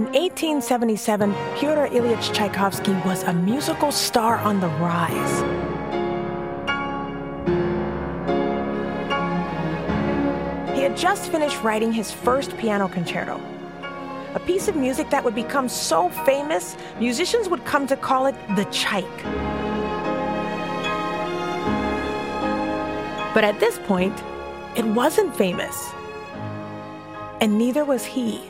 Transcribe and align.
In 0.00 0.06
1877, 0.06 1.34
Pyotr 1.56 1.86
Ilyich 1.94 2.32
Tchaikovsky 2.32 2.92
was 3.04 3.22
a 3.24 3.34
musical 3.34 3.92
star 3.92 4.38
on 4.38 4.58
the 4.58 4.68
rise. 4.80 5.40
He 10.74 10.80
had 10.80 10.96
just 10.96 11.30
finished 11.30 11.62
writing 11.62 11.92
his 11.92 12.10
first 12.10 12.56
piano 12.56 12.88
concerto, 12.88 13.38
a 14.34 14.40
piece 14.40 14.68
of 14.68 14.74
music 14.74 15.10
that 15.10 15.22
would 15.22 15.34
become 15.34 15.68
so 15.68 16.08
famous, 16.24 16.78
musicians 16.98 17.50
would 17.50 17.62
come 17.66 17.86
to 17.86 17.94
call 17.94 18.24
it 18.24 18.34
the 18.56 18.64
Tchaik. 18.72 19.04
But 23.34 23.44
at 23.44 23.60
this 23.60 23.78
point, 23.80 24.18
it 24.74 24.86
wasn't 24.86 25.36
famous. 25.36 25.90
And 27.42 27.58
neither 27.58 27.84
was 27.84 28.06
he. 28.06 28.49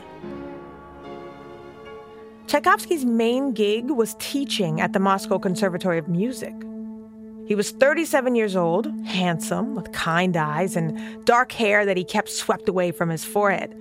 Tchaikovsky's 2.51 3.05
main 3.05 3.53
gig 3.53 3.89
was 3.89 4.17
teaching 4.19 4.81
at 4.81 4.91
the 4.91 4.99
Moscow 4.99 5.39
Conservatory 5.39 5.97
of 5.97 6.09
Music. 6.09 6.53
He 7.47 7.55
was 7.55 7.71
37 7.71 8.35
years 8.35 8.57
old, 8.57 8.91
handsome, 9.05 9.73
with 9.73 9.93
kind 9.93 10.35
eyes 10.35 10.75
and 10.75 11.25
dark 11.25 11.53
hair 11.53 11.85
that 11.85 11.95
he 11.95 12.03
kept 12.03 12.27
swept 12.27 12.67
away 12.67 12.91
from 12.91 13.07
his 13.07 13.23
forehead. 13.23 13.73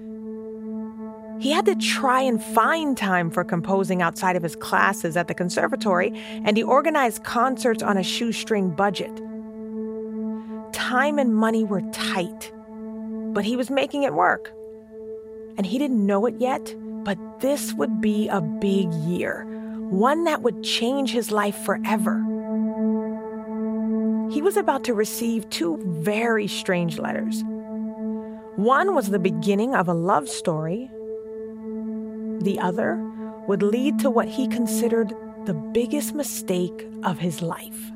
He 1.41 1.51
had 1.51 1.67
to 1.67 1.75
try 1.75 2.21
and 2.21 2.41
find 2.41 2.97
time 2.97 3.29
for 3.29 3.43
composing 3.43 4.03
outside 4.03 4.37
of 4.37 4.45
his 4.45 4.55
classes 4.55 5.17
at 5.17 5.27
the 5.27 5.35
conservatory, 5.35 6.13
and 6.45 6.57
he 6.57 6.63
organized 6.63 7.25
concerts 7.25 7.83
on 7.83 7.97
a 7.97 8.05
shoestring 8.05 8.71
budget. 8.71 9.11
Time 10.73 11.19
and 11.19 11.35
money 11.35 11.65
were 11.65 11.83
tight, 11.91 12.53
but 13.33 13.45
he 13.45 13.57
was 13.57 13.69
making 13.69 14.05
it 14.05 14.15
work. 14.15 14.53
And 15.57 15.67
he 15.67 15.77
didn't 15.77 16.07
know 16.07 16.25
it 16.27 16.37
yet, 16.39 16.73
but 17.05 17.19
this 17.41 17.73
would 17.75 18.01
be 18.01 18.29
a 18.29 18.41
big 18.41 18.93
year, 18.95 19.45
one 19.91 20.25
that 20.25 20.43
would 20.43 20.63
change 20.63 21.11
his 21.11 21.31
life 21.31 21.57
forever. 21.57 22.23
He 24.31 24.43
was 24.43 24.57
about 24.57 24.85
to 24.85 24.95
receive 24.95 25.49
two 25.51 25.79
very 26.01 26.47
strange 26.47 26.99
letters. 26.99 27.43
One 28.57 28.95
was 28.95 29.11
the 29.11 29.19
beginning 29.19 29.75
of 29.75 29.89
a 29.89 29.95
love 29.95 30.29
story 30.29 30.91
the 32.43 32.59
other 32.59 32.97
would 33.47 33.63
lead 33.63 33.99
to 33.99 34.11
what 34.11 34.29
he 34.29 34.47
considered 34.49 35.15
the 35.45 35.55
biggest 35.55 36.15
mistake 36.15 36.87
of 37.03 37.19
his 37.19 37.43
life. 37.43 37.93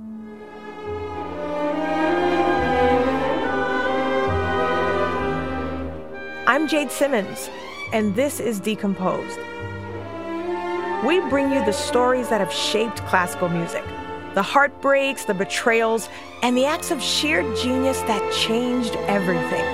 I'm 6.46 6.68
Jade 6.68 6.90
Simmons, 6.90 7.48
and 7.94 8.16
this 8.16 8.40
is 8.40 8.58
Decomposed. 8.58 9.38
We 11.06 11.20
bring 11.30 11.52
you 11.52 11.64
the 11.64 11.72
stories 11.72 12.28
that 12.28 12.40
have 12.40 12.52
shaped 12.52 12.98
classical 13.06 13.48
music 13.48 13.84
the 14.34 14.42
heartbreaks, 14.42 15.24
the 15.24 15.32
betrayals, 15.32 16.08
and 16.42 16.56
the 16.56 16.66
acts 16.66 16.90
of 16.90 17.00
sheer 17.00 17.42
genius 17.54 18.00
that 18.00 18.32
changed 18.32 18.96
everything. 19.06 19.64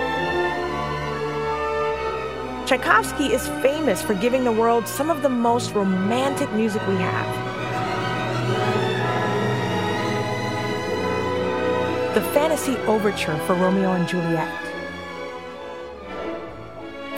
Tchaikovsky 2.67 3.33
is 3.33 3.49
famous 3.63 4.03
for 4.03 4.13
giving 4.13 4.45
the 4.45 4.53
world 4.53 4.87
some 4.87 5.09
of 5.09 5.23
the 5.23 5.31
most 5.31 5.73
romantic 5.73 6.53
music 6.53 6.87
we 6.87 6.97
have. 6.97 7.35
The 12.15 12.21
Fantasy 12.35 12.77
Overture 12.83 13.39
for 13.47 13.55
Romeo 13.55 13.93
and 13.93 14.07
Juliet. 14.07 14.70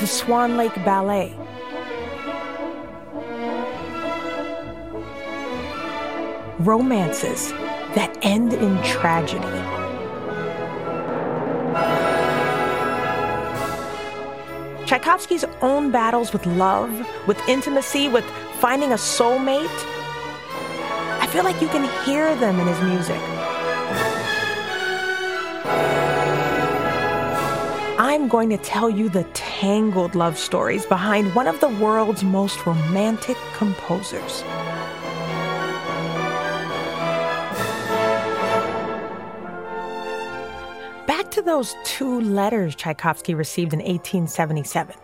The 0.03 0.09
Swan 0.09 0.57
Lake 0.57 0.75
Ballet. 0.85 1.33
Romances 6.59 7.53
that 7.95 8.19
end 8.23 8.53
in 8.53 8.83
tragedy. 8.83 9.47
Tchaikovsky's 14.87 15.45
own 15.61 15.93
battles 15.93 16.33
with 16.33 16.47
love, 16.47 16.91
with 17.29 17.39
intimacy, 17.49 18.09
with 18.09 18.25
finding 18.59 18.91
a 18.91 18.97
soulmate, 18.97 19.69
I 21.21 21.29
feel 21.29 21.45
like 21.45 21.63
you 21.63 21.69
can 21.69 21.89
hear 22.05 22.35
them 22.35 22.59
in 22.59 22.67
his 22.67 22.81
music. 22.81 23.23
I'm 27.99 28.27
going 28.27 28.49
to 28.49 28.57
tell 28.57 28.89
you 28.89 29.11
the 29.11 29.25
tangled 29.35 30.15
love 30.15 30.39
stories 30.39 30.87
behind 30.87 31.35
one 31.35 31.47
of 31.47 31.61
the 31.61 31.69
world's 31.69 32.25
most 32.25 32.65
romantic 32.65 33.37
composers. 33.55 34.43
Back 41.07 41.31
to 41.33 41.43
those 41.43 41.77
two 41.85 42.23
letters 42.23 42.75
Tchaikovsky 42.75 43.35
received 43.35 43.75
in 43.75 43.81
1877. 43.81 44.97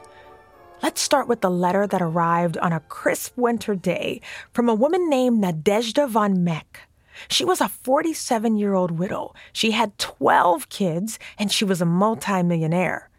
Let's 0.83 1.03
start 1.03 1.29
with 1.29 1.43
the 1.43 1.51
letter 1.51 1.87
that 1.87 2.01
arrived 2.01 2.57
on 2.57 2.73
a 2.73 2.81
crisp 2.81 3.37
winter 3.37 3.75
day 3.75 4.23
from 4.55 4.71
a 4.71 4.75
woman 4.75 5.11
named 5.11 5.45
Nadezhda 5.45 6.09
von 6.09 6.43
Meck. 6.43 6.88
She 7.29 7.45
was 7.45 7.61
a 7.61 7.69
47 7.69 8.57
year 8.57 8.75
old 8.75 8.93
widow. 8.93 9.35
She 9.53 9.73
had 9.73 9.99
12 9.99 10.69
kids, 10.69 11.19
and 11.39 11.51
she 11.51 11.65
was 11.65 11.81
a 11.81 11.87
multimillionaire. 11.87 13.11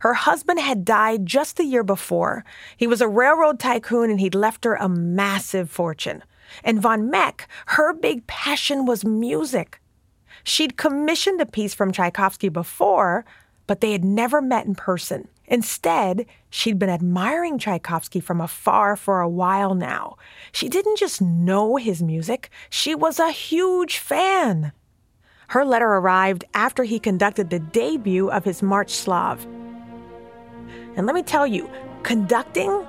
Her 0.00 0.14
husband 0.14 0.60
had 0.60 0.84
died 0.84 1.26
just 1.26 1.56
the 1.56 1.64
year 1.64 1.82
before. 1.82 2.44
He 2.76 2.86
was 2.86 3.00
a 3.00 3.08
railroad 3.08 3.58
tycoon, 3.58 4.10
and 4.10 4.20
he'd 4.20 4.34
left 4.34 4.64
her 4.64 4.74
a 4.74 4.88
massive 4.88 5.70
fortune. 5.70 6.22
And 6.64 6.80
von 6.80 7.10
Meck, 7.10 7.48
her 7.66 7.92
big 7.92 8.26
passion 8.26 8.86
was 8.86 9.04
music. 9.04 9.80
She'd 10.42 10.78
commissioned 10.78 11.40
a 11.40 11.46
piece 11.46 11.74
from 11.74 11.92
Tchaikovsky 11.92 12.48
before, 12.48 13.24
but 13.70 13.80
they 13.80 13.92
had 13.92 14.04
never 14.04 14.42
met 14.42 14.66
in 14.66 14.74
person. 14.74 15.28
Instead, 15.46 16.26
she'd 16.50 16.76
been 16.76 16.90
admiring 16.90 17.56
Tchaikovsky 17.56 18.18
from 18.18 18.40
afar 18.40 18.96
for 18.96 19.20
a 19.20 19.28
while 19.28 19.76
now. 19.76 20.16
She 20.50 20.68
didn't 20.68 20.98
just 20.98 21.22
know 21.22 21.76
his 21.76 22.02
music, 22.02 22.50
she 22.68 22.96
was 22.96 23.20
a 23.20 23.30
huge 23.30 23.98
fan. 23.98 24.72
Her 25.50 25.64
letter 25.64 25.86
arrived 25.86 26.44
after 26.52 26.82
he 26.82 26.98
conducted 26.98 27.50
the 27.50 27.60
debut 27.60 28.28
of 28.28 28.42
his 28.42 28.60
Marche 28.60 28.90
Slave. 28.90 29.46
And 30.96 31.06
let 31.06 31.14
me 31.14 31.22
tell 31.22 31.46
you, 31.46 31.70
conducting 32.02 32.84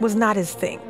was 0.00 0.14
not 0.14 0.36
his 0.36 0.52
thing. 0.52 0.82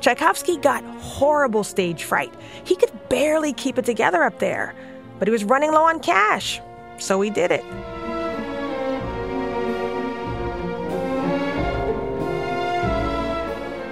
Tchaikovsky 0.00 0.56
got 0.58 0.84
horrible 1.00 1.64
stage 1.64 2.04
fright. 2.04 2.32
He 2.62 2.76
could 2.76 2.92
barely 3.08 3.52
keep 3.52 3.76
it 3.76 3.86
together 3.86 4.22
up 4.22 4.38
there 4.38 4.72
but 5.18 5.26
he 5.26 5.32
was 5.32 5.44
running 5.44 5.72
low 5.72 5.84
on 5.84 6.00
cash, 6.00 6.60
so 6.98 7.20
he 7.20 7.30
did 7.30 7.50
it. 7.50 7.64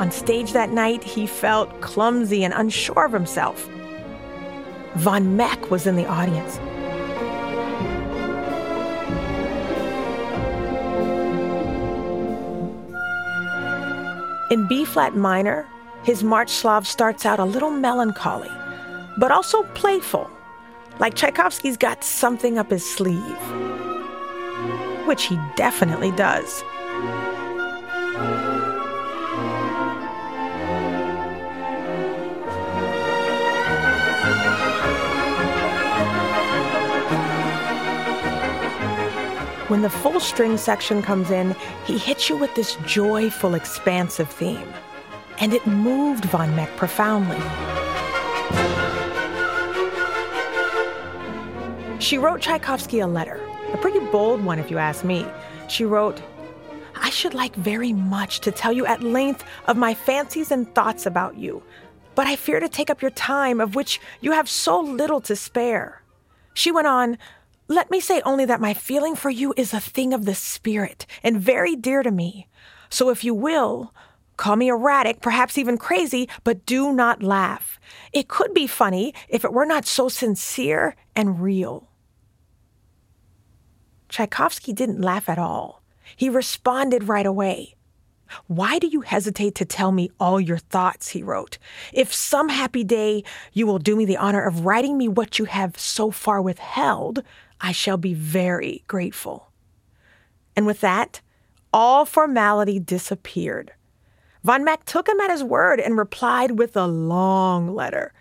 On 0.04 0.10
stage 0.10 0.52
that 0.52 0.68
night, 0.68 1.02
he 1.02 1.26
felt 1.26 1.80
clumsy 1.80 2.44
and 2.44 2.52
unsure 2.52 3.06
of 3.06 3.12
himself. 3.12 3.66
Von 4.96 5.34
Meck 5.34 5.70
was 5.70 5.86
in 5.86 5.96
the 5.96 6.04
audience. 6.04 6.58
In 14.50 14.68
B 14.68 14.84
flat 14.84 15.16
minor, 15.16 15.66
his 16.02 16.22
Marche 16.22 16.50
Slave 16.50 16.86
starts 16.86 17.24
out 17.24 17.40
a 17.40 17.44
little 17.46 17.70
melancholy, 17.70 18.52
but 19.16 19.32
also 19.32 19.62
playful 19.72 20.30
like 20.98 21.14
Tchaikovsky's 21.14 21.78
got 21.78 22.04
something 22.04 22.58
up 22.58 22.68
his 22.68 22.84
sleeve. 22.84 23.38
Which 25.06 25.24
he 25.24 25.38
definitely 25.56 26.10
does. 26.10 26.62
When 39.68 39.80
the 39.80 39.88
full 39.88 40.20
string 40.20 40.58
section 40.58 41.00
comes 41.00 41.30
in, 41.30 41.56
he 41.86 41.96
hits 41.96 42.28
you 42.28 42.36
with 42.36 42.54
this 42.54 42.76
joyful, 42.84 43.54
expansive 43.54 44.28
theme. 44.28 44.68
And 45.38 45.54
it 45.54 45.66
moved 45.66 46.26
Von 46.26 46.54
Meck 46.54 46.76
profoundly. 46.76 47.40
She 51.98 52.18
wrote 52.18 52.42
Tchaikovsky 52.42 52.98
a 52.98 53.06
letter, 53.06 53.40
a 53.72 53.78
pretty 53.78 54.00
bold 54.00 54.44
one 54.44 54.58
if 54.58 54.70
you 54.70 54.76
ask 54.76 55.02
me. 55.02 55.24
She 55.68 55.86
wrote, 55.86 56.20
I 56.94 57.08
should 57.08 57.32
like 57.32 57.54
very 57.56 57.94
much 57.94 58.40
to 58.40 58.50
tell 58.50 58.72
you 58.72 58.84
at 58.84 59.02
length 59.02 59.44
of 59.66 59.78
my 59.78 59.94
fancies 59.94 60.50
and 60.50 60.72
thoughts 60.74 61.06
about 61.06 61.38
you, 61.38 61.62
but 62.14 62.26
I 62.26 62.36
fear 62.36 62.60
to 62.60 62.68
take 62.68 62.90
up 62.90 63.00
your 63.00 63.12
time, 63.12 63.62
of 63.62 63.74
which 63.74 63.98
you 64.20 64.32
have 64.32 64.50
so 64.50 64.78
little 64.78 65.22
to 65.22 65.34
spare. 65.34 66.02
She 66.52 66.70
went 66.70 66.86
on, 66.86 67.16
Let 67.66 67.90
me 67.90 68.00
say 68.00 68.20
only 68.22 68.44
that 68.44 68.60
my 68.60 68.74
feeling 68.74 69.16
for 69.16 69.30
you 69.30 69.54
is 69.56 69.72
a 69.72 69.80
thing 69.80 70.12
of 70.12 70.24
the 70.24 70.34
spirit 70.34 71.06
and 71.22 71.40
very 71.40 71.76
dear 71.76 72.02
to 72.02 72.10
me. 72.10 72.48
So 72.90 73.10
if 73.10 73.24
you 73.24 73.34
will, 73.34 73.92
Call 74.36 74.56
me 74.56 74.68
erratic, 74.68 75.20
perhaps 75.20 75.58
even 75.58 75.78
crazy, 75.78 76.28
but 76.42 76.66
do 76.66 76.92
not 76.92 77.22
laugh. 77.22 77.78
It 78.12 78.28
could 78.28 78.52
be 78.52 78.66
funny 78.66 79.14
if 79.28 79.44
it 79.44 79.52
were 79.52 79.66
not 79.66 79.86
so 79.86 80.08
sincere 80.08 80.96
and 81.14 81.40
real. 81.40 81.88
Tchaikovsky 84.08 84.72
didn't 84.72 85.00
laugh 85.00 85.28
at 85.28 85.38
all. 85.38 85.82
He 86.16 86.28
responded 86.28 87.08
right 87.08 87.26
away. 87.26 87.74
Why 88.46 88.78
do 88.78 88.88
you 88.88 89.02
hesitate 89.02 89.54
to 89.56 89.64
tell 89.64 89.92
me 89.92 90.10
all 90.18 90.40
your 90.40 90.58
thoughts? 90.58 91.10
He 91.10 91.22
wrote. 91.22 91.58
If 91.92 92.12
some 92.12 92.48
happy 92.48 92.82
day 92.82 93.22
you 93.52 93.66
will 93.66 93.78
do 93.78 93.94
me 93.94 94.04
the 94.04 94.16
honor 94.16 94.44
of 94.44 94.64
writing 94.64 94.98
me 94.98 95.08
what 95.08 95.38
you 95.38 95.44
have 95.44 95.78
so 95.78 96.10
far 96.10 96.42
withheld, 96.42 97.22
I 97.64 97.72
shall 97.72 97.96
be 97.96 98.12
very 98.12 98.84
grateful. 98.88 99.50
And 100.54 100.66
with 100.66 100.82
that, 100.82 101.22
all 101.72 102.04
formality 102.04 102.78
disappeared. 102.78 103.72
Von 104.42 104.64
Meck 104.64 104.84
took 104.84 105.08
him 105.08 105.18
at 105.20 105.30
his 105.30 105.42
word 105.42 105.80
and 105.80 105.96
replied 105.96 106.58
with 106.58 106.76
a 106.76 106.86
long 106.86 107.74
letter. 107.74 108.12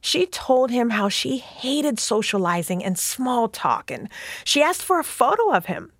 She 0.00 0.26
told 0.26 0.70
him 0.70 0.90
how 0.90 1.08
she 1.08 1.38
hated 1.38 1.98
socializing 1.98 2.84
and 2.84 2.96
small 2.96 3.48
talk, 3.48 3.90
and 3.90 4.08
she 4.44 4.62
asked 4.62 4.84
for 4.84 5.00
a 5.00 5.04
photo 5.04 5.50
of 5.50 5.66
him. 5.66 5.90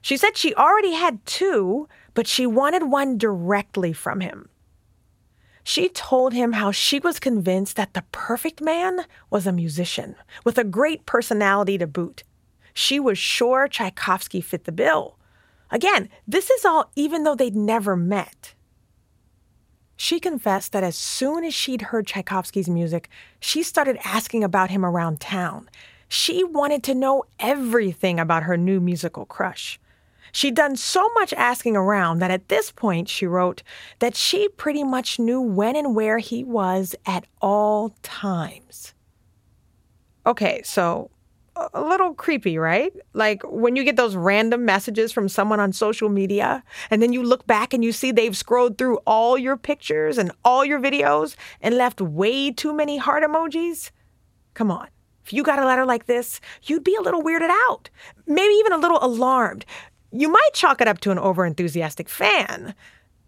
She 0.00 0.16
said 0.16 0.36
she 0.36 0.54
already 0.54 0.92
had 0.92 1.26
two, 1.26 1.88
but 2.14 2.28
she 2.28 2.46
wanted 2.46 2.84
one 2.84 3.18
directly 3.18 3.92
from 3.92 4.20
him. 4.20 4.48
She 5.64 5.88
told 5.88 6.32
him 6.32 6.52
how 6.52 6.70
she 6.70 7.00
was 7.00 7.18
convinced 7.18 7.74
that 7.74 7.94
the 7.94 8.04
perfect 8.12 8.60
man 8.60 9.00
was 9.30 9.48
a 9.48 9.52
musician 9.52 10.14
with 10.44 10.58
a 10.58 10.64
great 10.64 11.06
personality 11.06 11.76
to 11.78 11.88
boot. 11.88 12.22
She 12.74 12.98
was 12.98 13.18
sure 13.18 13.68
Tchaikovsky 13.68 14.40
fit 14.40 14.64
the 14.64 14.72
bill. 14.72 15.18
Again, 15.70 16.08
this 16.26 16.50
is 16.50 16.64
all 16.64 16.90
even 16.94 17.24
though 17.24 17.34
they'd 17.34 17.56
never 17.56 17.96
met. 17.96 18.54
She 19.96 20.18
confessed 20.18 20.72
that 20.72 20.82
as 20.82 20.96
soon 20.96 21.44
as 21.44 21.54
she'd 21.54 21.82
heard 21.82 22.06
Tchaikovsky's 22.06 22.68
music, 22.68 23.08
she 23.38 23.62
started 23.62 23.98
asking 24.04 24.42
about 24.42 24.70
him 24.70 24.84
around 24.84 25.20
town. 25.20 25.70
She 26.08 26.42
wanted 26.42 26.82
to 26.84 26.94
know 26.94 27.24
everything 27.38 28.18
about 28.18 28.42
her 28.42 28.56
new 28.56 28.80
musical 28.80 29.24
crush. 29.24 29.78
She'd 30.32 30.56
done 30.56 30.74
so 30.74 31.08
much 31.14 31.32
asking 31.34 31.76
around 31.76 32.18
that 32.18 32.32
at 32.32 32.48
this 32.48 32.72
point, 32.72 33.08
she 33.08 33.26
wrote, 33.26 33.62
that 34.00 34.16
she 34.16 34.48
pretty 34.48 34.82
much 34.82 35.20
knew 35.20 35.40
when 35.40 35.76
and 35.76 35.94
where 35.94 36.18
he 36.18 36.42
was 36.42 36.96
at 37.06 37.24
all 37.40 37.94
times. 38.02 38.94
Okay, 40.26 40.62
so 40.64 41.11
a 41.56 41.82
little 41.82 42.14
creepy, 42.14 42.58
right? 42.58 42.92
Like 43.12 43.42
when 43.44 43.76
you 43.76 43.84
get 43.84 43.96
those 43.96 44.16
random 44.16 44.64
messages 44.64 45.12
from 45.12 45.28
someone 45.28 45.60
on 45.60 45.72
social 45.72 46.08
media, 46.08 46.62
and 46.90 47.02
then 47.02 47.12
you 47.12 47.22
look 47.22 47.46
back 47.46 47.74
and 47.74 47.84
you 47.84 47.92
see 47.92 48.12
they've 48.12 48.36
scrolled 48.36 48.78
through 48.78 48.96
all 49.06 49.36
your 49.36 49.56
pictures 49.56 50.18
and 50.18 50.32
all 50.44 50.64
your 50.64 50.80
videos 50.80 51.36
and 51.60 51.76
left 51.76 52.00
way 52.00 52.50
too 52.50 52.72
many 52.72 52.96
heart 52.96 53.22
emojis. 53.22 53.90
Come 54.54 54.70
on. 54.70 54.88
If 55.24 55.32
you 55.32 55.42
got 55.42 55.60
a 55.60 55.66
letter 55.66 55.84
like 55.84 56.06
this, 56.06 56.40
you'd 56.64 56.84
be 56.84 56.96
a 56.96 57.02
little 57.02 57.22
weirded 57.22 57.50
out, 57.68 57.90
maybe 58.26 58.54
even 58.54 58.72
a 58.72 58.78
little 58.78 58.98
alarmed. 59.02 59.64
You 60.10 60.28
might 60.28 60.50
chalk 60.52 60.80
it 60.80 60.88
up 60.88 61.00
to 61.02 61.10
an 61.10 61.18
overenthusiastic 61.18 62.08
fan. 62.08 62.74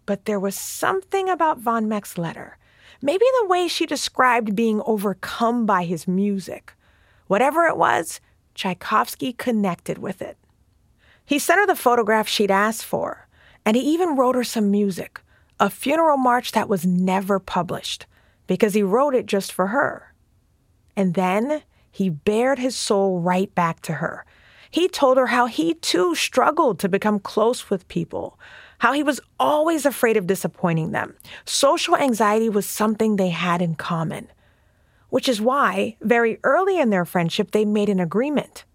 But 0.05 0.25
there 0.25 0.39
was 0.39 0.55
something 0.55 1.29
about 1.29 1.59
Von 1.59 1.87
Meck's 1.87 2.17
letter. 2.17 2.57
Maybe 3.01 3.25
the 3.41 3.47
way 3.47 3.67
she 3.67 3.85
described 3.85 4.55
being 4.55 4.81
overcome 4.85 5.65
by 5.65 5.83
his 5.83 6.07
music 6.07 6.74
Whatever 7.27 7.65
it 7.65 7.77
was, 7.77 8.19
Tchaikovsky 8.53 9.33
connected 9.33 9.97
with 9.97 10.21
it. 10.21 10.37
He 11.25 11.39
sent 11.39 11.59
her 11.59 11.67
the 11.67 11.75
photograph 11.75 12.27
she'd 12.27 12.51
asked 12.51 12.85
for, 12.85 13.27
and 13.65 13.75
he 13.75 13.81
even 13.81 14.15
wrote 14.15 14.35
her 14.35 14.43
some 14.43 14.69
music, 14.69 15.21
a 15.59 15.69
funeral 15.69 16.17
march 16.17 16.51
that 16.51 16.69
was 16.69 16.85
never 16.85 17.39
published, 17.39 18.05
because 18.45 18.73
he 18.73 18.83
wrote 18.83 19.15
it 19.15 19.25
just 19.25 19.51
for 19.51 19.67
her. 19.67 20.13
And 20.95 21.15
then 21.15 21.63
he 21.91 22.09
bared 22.09 22.59
his 22.59 22.75
soul 22.75 23.19
right 23.19 23.53
back 23.55 23.81
to 23.83 23.93
her. 23.93 24.25
He 24.69 24.87
told 24.87 25.17
her 25.17 25.27
how 25.27 25.47
he 25.47 25.73
too 25.75 26.13
struggled 26.15 26.79
to 26.79 26.89
become 26.89 27.19
close 27.19 27.69
with 27.69 27.87
people, 27.87 28.37
how 28.79 28.93
he 28.93 29.03
was 29.03 29.21
always 29.39 29.85
afraid 29.85 30.17
of 30.17 30.27
disappointing 30.27 30.91
them. 30.91 31.15
Social 31.45 31.95
anxiety 31.95 32.49
was 32.49 32.65
something 32.65 33.15
they 33.15 33.29
had 33.29 33.61
in 33.61 33.75
common 33.75 34.27
which 35.15 35.29
is 35.29 35.39
why, 35.39 35.95
very 36.01 36.41
early 36.43 36.77
in 36.77 36.89
their 36.89 37.05
friendship, 37.05 37.51
they 37.51 37.63
made 37.63 37.87
an 37.87 38.01
agreement. 38.01 38.65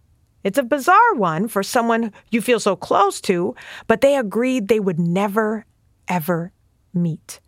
It's 0.42 0.56
a 0.56 0.62
bizarre 0.62 1.12
one 1.12 1.48
for 1.48 1.62
someone 1.62 2.14
you 2.30 2.40
feel 2.40 2.58
so 2.58 2.76
close 2.76 3.20
to, 3.20 3.54
but 3.86 4.00
they 4.00 4.16
agreed 4.16 4.68
they 4.68 4.80
would 4.80 4.98
never, 4.98 5.66
ever 6.08 6.52
meet. 6.94 7.40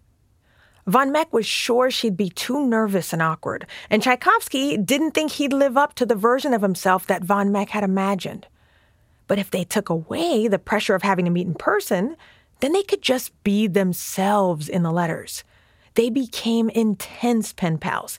Von 0.87 1.11
Meck 1.11 1.33
was 1.33 1.47
sure 1.47 1.91
she'd 1.91 2.19
be 2.19 2.29
too 2.29 2.67
nervous 2.67 3.15
and 3.15 3.23
awkward, 3.23 3.67
and 3.89 4.03
Tchaikovsky 4.03 4.77
didn't 4.77 5.13
think 5.13 5.33
he'd 5.33 5.55
live 5.55 5.79
up 5.79 5.95
to 5.95 6.05
the 6.05 6.15
version 6.15 6.53
of 6.53 6.61
himself 6.61 7.07
that 7.07 7.25
Von 7.25 7.51
Meck 7.51 7.71
had 7.71 7.85
imagined. 7.85 8.47
But 9.27 9.39
if 9.39 9.51
they 9.51 9.65
took 9.65 9.89
away 9.89 10.49
the 10.49 10.59
pressure 10.59 10.95
of 10.95 11.01
having 11.03 11.25
to 11.25 11.31
meet 11.31 11.47
in 11.47 11.55
person, 11.55 12.15
then 12.61 12.75
they 12.75 12.83
could 12.83 13.01
just 13.01 13.33
be 13.43 13.67
themselves 13.69 14.69
in 14.69 14.83
the 14.83 14.93
letters. 14.93 15.45
They 15.95 16.11
became 16.11 16.69
intense 16.69 17.55
pen 17.55 17.79
pals, 17.79 18.19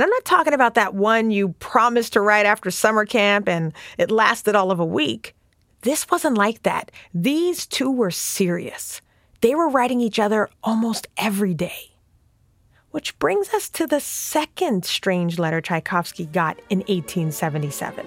and 0.00 0.06
I'm 0.06 0.10
not 0.12 0.24
talking 0.24 0.54
about 0.54 0.76
that 0.76 0.94
one 0.94 1.30
you 1.30 1.50
promised 1.58 2.14
to 2.14 2.22
write 2.22 2.46
after 2.46 2.70
summer 2.70 3.04
camp 3.04 3.46
and 3.46 3.74
it 3.98 4.10
lasted 4.10 4.54
all 4.54 4.70
of 4.70 4.80
a 4.80 4.84
week. 4.84 5.34
This 5.82 6.08
wasn't 6.08 6.38
like 6.38 6.62
that. 6.62 6.90
These 7.12 7.66
two 7.66 7.90
were 7.90 8.10
serious. 8.10 9.02
They 9.42 9.54
were 9.54 9.68
writing 9.68 10.00
each 10.00 10.18
other 10.18 10.48
almost 10.64 11.06
every 11.18 11.52
day. 11.52 11.90
Which 12.92 13.18
brings 13.18 13.52
us 13.52 13.68
to 13.68 13.86
the 13.86 14.00
second 14.00 14.86
strange 14.86 15.38
letter 15.38 15.60
Tchaikovsky 15.60 16.24
got 16.24 16.58
in 16.70 16.78
1877. 16.78 18.06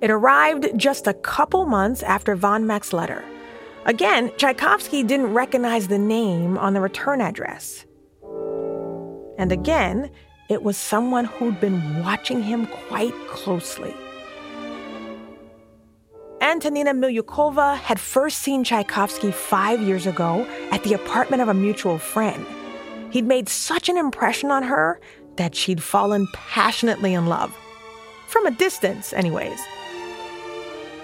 It 0.00 0.10
arrived 0.10 0.76
just 0.76 1.06
a 1.06 1.14
couple 1.14 1.66
months 1.66 2.02
after 2.02 2.34
von 2.34 2.66
Meck's 2.66 2.92
letter. 2.92 3.24
Again, 3.84 4.32
Tchaikovsky 4.36 5.04
didn't 5.04 5.34
recognize 5.34 5.86
the 5.86 5.98
name 5.98 6.58
on 6.58 6.74
the 6.74 6.80
return 6.80 7.20
address. 7.20 7.86
And 9.38 9.52
again, 9.52 10.10
it 10.48 10.62
was 10.62 10.76
someone 10.76 11.24
who'd 11.24 11.60
been 11.60 12.02
watching 12.02 12.42
him 12.42 12.66
quite 12.66 13.14
closely. 13.28 13.94
Antonina 16.40 16.92
Milyukova 16.92 17.76
had 17.76 18.00
first 18.00 18.38
seen 18.38 18.64
Tchaikovsky 18.64 19.30
five 19.30 19.80
years 19.80 20.06
ago 20.06 20.46
at 20.72 20.82
the 20.82 20.92
apartment 20.92 21.40
of 21.40 21.48
a 21.48 21.54
mutual 21.54 21.98
friend. 21.98 22.44
He'd 23.10 23.24
made 23.24 23.48
such 23.48 23.88
an 23.88 23.96
impression 23.96 24.50
on 24.50 24.64
her 24.64 25.00
that 25.36 25.54
she'd 25.54 25.82
fallen 25.82 26.26
passionately 26.34 27.14
in 27.14 27.26
love. 27.26 27.56
From 28.26 28.46
a 28.46 28.50
distance, 28.50 29.12
anyways. 29.12 29.60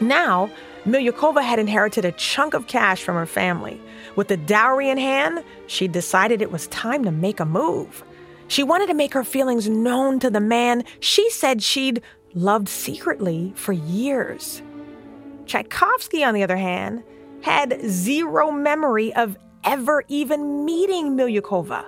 Now, 0.01 0.51
Milyukova 0.87 1.43
had 1.43 1.59
inherited 1.59 2.05
a 2.05 2.13
chunk 2.13 2.55
of 2.55 2.67
cash 2.67 3.03
from 3.03 3.15
her 3.15 3.27
family. 3.27 3.81
With 4.17 4.29
the 4.29 4.37
dowry 4.37 4.89
in 4.91 4.99
hand, 4.99 5.45
she 5.67 5.87
decided 5.87 6.43
it 6.43 6.51
was 6.51 6.67
time 6.69 7.05
to 7.05 7.11
make 7.11 7.41
a 7.41 7.45
move. 7.45 8.03
She 8.49 8.63
wanted 8.63 8.87
to 8.87 8.95
make 8.95 9.13
her 9.13 9.25
feelings 9.25 9.69
known 9.69 10.19
to 10.21 10.31
the 10.31 10.41
man 10.41 10.85
she 11.01 11.31
said 11.31 11.63
she'd 11.63 12.03
loved 12.35 12.69
secretly 12.69 13.53
for 13.55 13.73
years. 13.73 14.63
Tchaikovsky, 15.47 16.25
on 16.25 16.35
the 16.35 16.43
other 16.43 16.57
hand, 16.57 17.03
had 17.43 17.81
zero 17.87 18.51
memory 18.51 19.15
of 19.15 19.37
ever 19.65 20.03
even 20.09 20.65
meeting 20.65 21.17
Milyukova. 21.17 21.87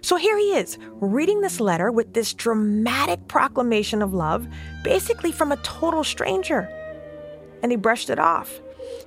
So 0.00 0.16
here 0.16 0.38
he 0.38 0.54
is, 0.54 0.78
reading 1.00 1.40
this 1.40 1.60
letter 1.60 1.90
with 1.90 2.14
this 2.14 2.34
dramatic 2.34 3.26
proclamation 3.28 4.02
of 4.02 4.14
love, 4.14 4.46
basically 4.84 5.32
from 5.32 5.50
a 5.50 5.56
total 5.58 6.04
stranger. 6.04 6.68
And 7.62 7.72
he 7.72 7.76
brushed 7.76 8.10
it 8.10 8.18
off. 8.18 8.60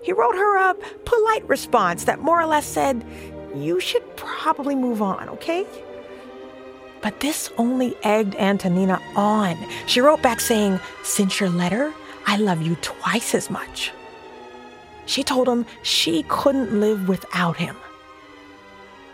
He 0.04 0.12
wrote 0.12 0.36
her 0.36 0.58
a 0.58 0.76
polite 1.06 1.48
response 1.48 2.04
that 2.06 2.20
more 2.20 2.42
or 2.42 2.46
less 2.46 2.66
said, 2.66 3.06
You 3.56 3.80
should 3.80 4.04
probably 4.18 4.76
move 4.76 5.02
on, 5.02 5.30
okay? 5.30 5.66
But 7.02 7.20
this 7.20 7.52
only 7.58 7.96
egged 8.04 8.36
Antonina 8.36 9.02
on. 9.16 9.58
She 9.86 10.02
wrote 10.02 10.22
back 10.22 10.40
saying, 10.40 10.80
Since 11.04 11.40
your 11.40 11.50
letter, 11.50 11.94
I 12.28 12.38
love 12.38 12.62
you 12.62 12.76
twice 12.82 13.34
as 13.34 13.50
much. 13.50 13.92
She 15.06 15.24
told 15.24 15.48
him 15.48 15.66
she 15.82 16.24
couldn't 16.28 16.80
live 16.80 17.08
without 17.08 17.58
him. 17.58 17.76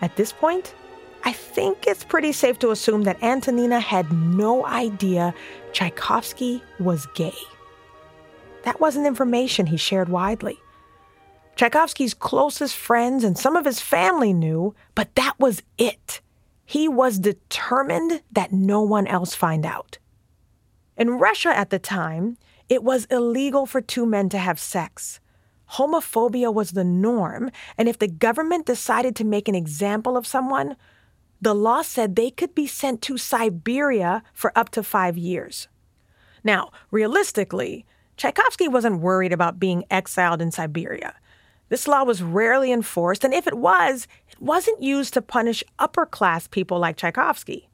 At 0.01 0.15
this 0.17 0.33
point, 0.33 0.73
I 1.23 1.31
think 1.31 1.85
it's 1.87 2.03
pretty 2.03 2.31
safe 2.31 2.59
to 2.59 2.71
assume 2.71 3.03
that 3.03 3.23
Antonina 3.23 3.79
had 3.79 4.11
no 4.11 4.65
idea 4.65 5.33
Tchaikovsky 5.71 6.61
was 6.79 7.07
gay. 7.15 7.33
That 8.63 8.79
wasn't 8.81 9.07
information 9.07 9.67
he 9.67 9.77
shared 9.77 10.09
widely. 10.09 10.59
Tchaikovsky's 11.55 12.13
closest 12.13 12.75
friends 12.75 13.23
and 13.23 13.37
some 13.37 13.55
of 13.55 13.65
his 13.65 13.79
family 13.79 14.33
knew, 14.33 14.75
but 14.93 15.15
that 15.15 15.33
was 15.39 15.63
it. 15.77 16.19
He 16.65 16.87
was 16.87 17.19
determined 17.19 18.21
that 18.31 18.51
no 18.51 18.81
one 18.81 19.07
else 19.07 19.35
find 19.35 19.65
out. 19.65 19.99
In 20.97 21.19
Russia 21.19 21.55
at 21.55 21.69
the 21.69 21.79
time, 21.79 22.37
it 22.67 22.83
was 22.83 23.05
illegal 23.05 23.65
for 23.65 23.81
two 23.81 24.05
men 24.05 24.29
to 24.29 24.37
have 24.37 24.59
sex. 24.59 25.19
homophobia 25.73 26.53
was 26.53 26.71
the 26.71 26.83
norm, 26.83 27.49
and 27.77 27.87
if 27.87 27.97
the 27.97 28.07
government 28.07 28.65
decided 28.65 29.15
to 29.15 29.23
make 29.23 29.47
an 29.47 29.55
example 29.55 30.15
of 30.15 30.27
someone, 30.27 30.75
the 31.41 31.55
law 31.55 31.81
said 31.81 32.15
they 32.15 32.31
could 32.31 32.55
be 32.55 32.67
sent 32.67 33.01
to 33.03 33.17
Siberia 33.17 34.23
for 34.33 34.57
up 34.57 34.69
to 34.69 34.83
five 34.83 35.17
years. 35.17 35.67
Now, 36.43 36.71
realistically, 36.91 37.85
Tchaikovsky 38.17 38.67
wasn't 38.67 39.01
worried 39.01 39.33
about 39.33 39.59
being 39.59 39.83
exiled 39.89 40.41
in 40.41 40.51
Siberia. 40.51 41.15
This 41.69 41.87
law 41.87 42.03
was 42.03 42.21
rarely 42.21 42.71
enforced, 42.71 43.23
and 43.23 43.33
if 43.33 43.47
it 43.47 43.57
was, 43.57 44.07
wasn't 44.39 44.81
used 44.81 45.13
to 45.13 45.21
punish 45.21 45.63
upper 45.79 46.05
class 46.05 46.47
people 46.47 46.79
like 46.79 46.97
Tchaikovsky. 46.97 47.69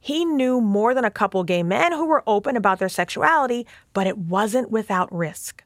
He 0.00 0.24
knew 0.24 0.60
more 0.60 0.94
than 0.94 1.04
a 1.04 1.10
couple 1.10 1.42
gay 1.44 1.62
men 1.62 1.92
who 1.92 2.06
were 2.06 2.22
open 2.26 2.56
about 2.56 2.78
their 2.78 2.88
sexuality, 2.88 3.66
but 3.92 4.06
it 4.06 4.18
wasn't 4.18 4.70
without 4.70 5.12
risk. 5.12 5.64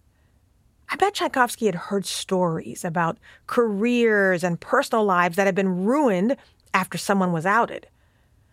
I 0.89 0.97
bet 0.97 1.15
Tchaikovsky 1.15 1.67
had 1.67 1.75
heard 1.75 2.05
stories 2.05 2.85
about 2.85 3.19
careers 3.47 4.43
and 4.43 4.61
personal 4.61 5.05
lives 5.05 5.37
that 5.37 5.47
had 5.47 5.55
been 5.55 5.85
ruined 5.85 6.37
after 6.75 6.99
someone 6.99 7.33
was 7.33 7.47
outed. 7.47 7.87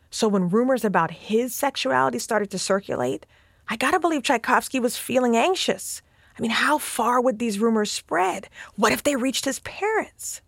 So 0.10 0.28
when 0.28 0.50
rumors 0.50 0.86
about 0.86 1.12
his 1.12 1.56
sexuality 1.56 2.20
started 2.20 2.52
to 2.52 2.60
circulate, 2.60 3.26
I 3.68 3.76
gotta 3.76 4.00
believe 4.00 4.24
Tchaikovsky 4.24 4.80
was 4.80 4.98
feeling 4.98 5.36
anxious. 5.36 6.02
I 6.38 6.42
mean, 6.42 6.52
how 6.52 6.78
far 6.78 7.20
would 7.20 7.40
these 7.40 7.60
rumors 7.60 7.92
spread? 7.92 8.50
What 8.76 8.92
if 8.92 9.04
they 9.04 9.16
reached 9.16 9.46
his 9.46 9.60
parents? 9.60 10.42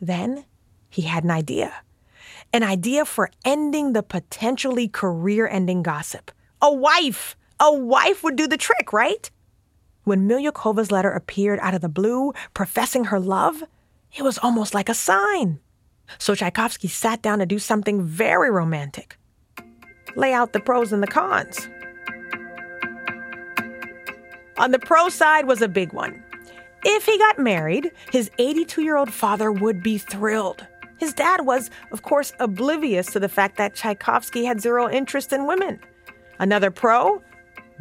Then 0.00 0.44
he 0.88 1.02
had 1.02 1.24
an 1.24 1.30
idea. 1.30 1.72
An 2.52 2.62
idea 2.62 3.04
for 3.04 3.30
ending 3.44 3.92
the 3.92 4.02
potentially 4.02 4.88
career 4.88 5.46
ending 5.46 5.82
gossip. 5.82 6.30
A 6.62 6.72
wife! 6.72 7.36
A 7.58 7.72
wife 7.72 8.22
would 8.22 8.36
do 8.36 8.46
the 8.46 8.58
trick, 8.58 8.92
right? 8.92 9.30
When 10.04 10.28
Milyukova's 10.28 10.92
letter 10.92 11.10
appeared 11.10 11.58
out 11.60 11.74
of 11.74 11.80
the 11.80 11.88
blue, 11.88 12.32
professing 12.54 13.04
her 13.04 13.18
love, 13.18 13.64
it 14.14 14.22
was 14.22 14.38
almost 14.38 14.74
like 14.74 14.88
a 14.88 14.94
sign. 14.94 15.60
So 16.18 16.34
Tchaikovsky 16.34 16.88
sat 16.88 17.22
down 17.22 17.40
to 17.40 17.46
do 17.46 17.58
something 17.58 18.02
very 18.02 18.50
romantic 18.50 19.18
lay 20.16 20.32
out 20.32 20.52
the 20.52 20.60
pros 20.60 20.92
and 20.92 21.02
the 21.02 21.06
cons. 21.06 21.68
On 24.58 24.70
the 24.70 24.78
pro 24.78 25.08
side 25.10 25.46
was 25.46 25.60
a 25.60 25.68
big 25.68 25.92
one. 25.92 26.22
If 26.88 27.04
he 27.04 27.18
got 27.18 27.40
married, 27.40 27.90
his 28.12 28.30
82 28.38 28.80
year 28.80 28.96
old 28.96 29.12
father 29.12 29.50
would 29.50 29.82
be 29.82 29.98
thrilled. 29.98 30.64
His 30.98 31.12
dad 31.12 31.44
was, 31.44 31.68
of 31.90 32.02
course, 32.02 32.32
oblivious 32.38 33.08
to 33.08 33.18
the 33.18 33.28
fact 33.28 33.56
that 33.56 33.74
Tchaikovsky 33.74 34.44
had 34.44 34.60
zero 34.60 34.88
interest 34.88 35.32
in 35.32 35.48
women. 35.48 35.80
Another 36.38 36.70
pro? 36.70 37.20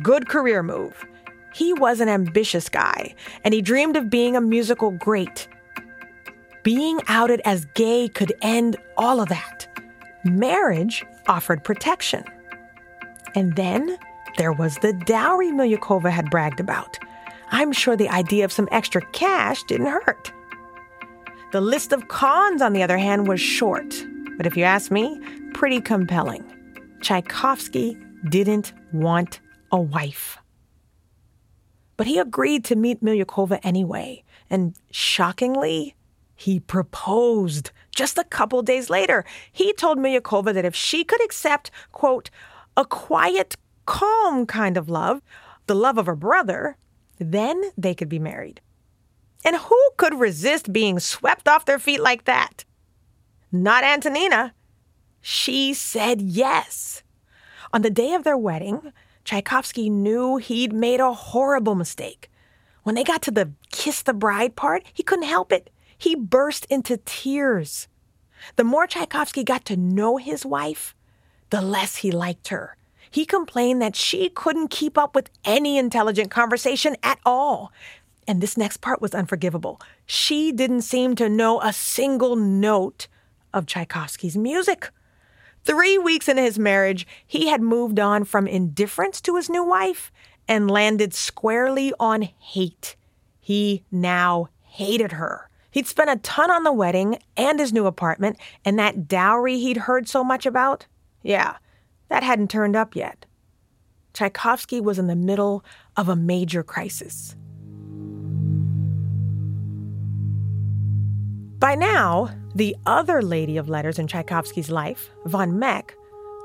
Good 0.02 0.28
career 0.28 0.64
move. 0.64 1.06
He 1.54 1.72
was 1.72 2.00
an 2.00 2.10
ambitious 2.10 2.68
guy, 2.68 3.14
and 3.44 3.54
he 3.54 3.62
dreamed 3.62 3.96
of 3.96 4.10
being 4.10 4.36
a 4.36 4.42
musical 4.42 4.90
great. 4.90 5.48
Being 6.64 7.00
outed 7.08 7.42
as 7.46 7.66
gay 7.76 8.08
could 8.10 8.34
end 8.42 8.76
all 8.98 9.22
of 9.22 9.30
that. 9.30 9.68
Marriage 10.24 11.06
offered 11.28 11.64
protection. 11.64 12.24
And 13.36 13.56
then 13.56 14.00
there 14.40 14.52
was 14.52 14.78
the 14.78 14.94
dowry 14.94 15.52
Milyukova 15.52 16.10
had 16.10 16.32
bragged 16.32 16.60
about. 16.60 16.98
I'm 17.56 17.72
sure 17.72 17.96
the 17.96 18.10
idea 18.10 18.44
of 18.44 18.52
some 18.52 18.68
extra 18.70 19.00
cash 19.14 19.64
didn't 19.64 19.88
hurt. 19.88 20.34
The 21.54 21.62
list 21.62 21.94
of 21.94 22.10
cons, 22.10 22.62
on 22.62 22.74
the 22.74 22.84
other 22.84 22.98
hand, 22.98 23.30
was 23.30 23.40
short, 23.40 23.96
but 24.36 24.46
if 24.46 24.58
you 24.58 24.66
ask 24.66 24.92
me, 24.92 25.18
pretty 25.54 25.80
compelling. 25.80 26.44
Tchaikovsky 27.00 27.98
didn't 28.28 28.74
want 28.92 29.40
a 29.72 29.80
wife. 29.80 30.38
But 31.96 32.08
he 32.08 32.20
agreed 32.20 32.66
to 32.66 32.76
meet 32.76 33.02
Milyukova 33.02 33.62
anyway, 33.64 34.26
and 34.50 34.76
shockingly, 34.92 35.96
he 36.36 36.60
proposed 36.60 37.72
just 37.96 38.18
a 38.18 38.26
couple 38.26 38.64
days 38.64 38.90
later. 38.90 39.24
He 39.50 39.72
told 39.72 39.98
Milyukova 39.98 40.54
that 40.54 40.66
if 40.66 40.76
she 40.76 41.06
could 41.06 41.24
accept, 41.24 41.72
quote, 41.94 42.30
a 42.76 42.84
quiet, 42.84 43.56
calm 43.86 44.46
kind 44.46 44.76
of 44.76 44.90
love, 44.90 45.22
the 45.68 45.76
love 45.76 45.98
of 45.98 46.06
her 46.08 46.18
brother, 46.18 46.76
then 47.20 47.62
they 47.78 47.94
could 47.94 48.10
be 48.10 48.20
married. 48.20 48.62
And 49.44 49.56
who 49.56 49.90
could 49.98 50.20
resist 50.20 50.74
being 50.74 51.00
swept 51.00 51.48
off 51.48 51.66
their 51.66 51.80
feet 51.80 52.00
like 52.00 52.26
that? 52.26 52.66
Not 53.52 53.84
Antonina. 53.84 54.54
She 55.22 55.74
said 55.74 56.22
yes. 56.22 57.04
On 57.74 57.82
the 57.82 57.90
day 57.90 58.14
of 58.14 58.24
their 58.24 58.38
wedding, 58.38 58.92
Tchaikovsky 59.24 59.90
knew 59.90 60.38
he'd 60.38 60.74
made 60.74 61.00
a 61.00 61.14
horrible 61.14 61.76
mistake. 61.76 62.30
When 62.84 62.96
they 62.96 63.04
got 63.04 63.22
to 63.24 63.32
the 63.32 63.52
kiss 63.72 64.02
the 64.02 64.14
bride 64.14 64.56
part, 64.56 64.84
he 64.94 65.04
couldn't 65.04 65.26
help 65.26 65.52
it. 65.52 65.72
He 65.98 66.16
burst 66.16 66.66
into 66.66 66.98
tears. 67.06 67.88
The 68.56 68.64
more 68.64 68.86
Tchaikovsky 68.86 69.44
got 69.44 69.66
to 69.66 69.78
know 69.78 70.18
his 70.18 70.46
wife, 70.46 70.96
the 71.50 71.62
less 71.62 71.98
he 71.98 72.12
liked 72.12 72.50
her. 72.50 72.78
He 73.16 73.26
complained 73.26 73.82
that 73.82 73.96
she 73.96 74.28
couldn't 74.28 74.72
keep 74.72 74.98
up 74.98 75.16
with 75.16 75.30
any 75.46 75.78
intelligent 75.78 76.30
conversation 76.32 76.98
at 77.02 77.18
all. 77.26 77.72
And 78.28 78.42
this 78.42 78.58
next 78.58 78.82
part 78.82 79.02
was 79.02 79.16
unforgivable. 79.16 79.80
She 80.06 80.52
didn't 80.52 80.82
seem 80.82 81.16
to 81.16 81.30
know 81.30 81.62
a 81.62 81.72
single 81.72 82.36
note 82.36 83.08
of 83.54 83.68
Tchaikovsky's 83.68 84.36
music. 84.36 84.90
Three 85.64 85.98
weeks 85.98 86.28
into 86.28 86.42
his 86.42 86.60
marriage, 86.60 87.08
he 87.26 87.48
had 87.48 87.62
moved 87.62 88.02
on 88.02 88.26
from 88.26 88.48
indifference 88.48 89.22
to 89.22 89.38
his 89.38 89.50
new 89.50 89.64
wife 89.64 90.12
and 90.46 90.70
landed 90.70 91.14
squarely 91.14 91.94
on 91.98 92.24
hate. 92.24 92.98
He 93.40 93.86
now 93.90 94.50
hated 94.60 95.14
her. 95.14 95.50
He'd 95.72 95.88
spent 95.88 96.10
a 96.10 96.18
ton 96.18 96.52
on 96.52 96.66
the 96.66 96.74
wedding 96.74 97.20
and 97.38 97.62
his 97.62 97.72
new 97.72 97.86
apartment, 97.86 98.36
and 98.66 98.78
that 98.78 99.08
dowry 99.08 99.58
he'd 99.58 99.78
heard 99.88 100.10
so 100.10 100.22
much 100.22 100.46
about, 100.46 100.86
yeah, 101.24 101.56
that 102.10 102.24
hadn't 102.24 102.50
turned 102.50 102.76
up 102.76 102.96
yet. 102.96 103.26
Tchaikovsky 104.14 104.80
was 104.80 104.98
in 104.98 105.08
the 105.08 105.16
middle 105.16 105.64
of 105.98 106.08
a 106.08 106.16
major 106.16 106.64
crisis. 106.64 107.36
By 111.60 111.76
now, 111.76 112.30
the 112.54 112.76
other 112.86 113.22
lady 113.22 113.58
of 113.58 113.70
letters 113.70 113.98
in 113.98 114.08
Tchaikovsky's 114.08 114.70
life, 114.70 115.10
von 115.26 115.58
Meck, 115.58 115.96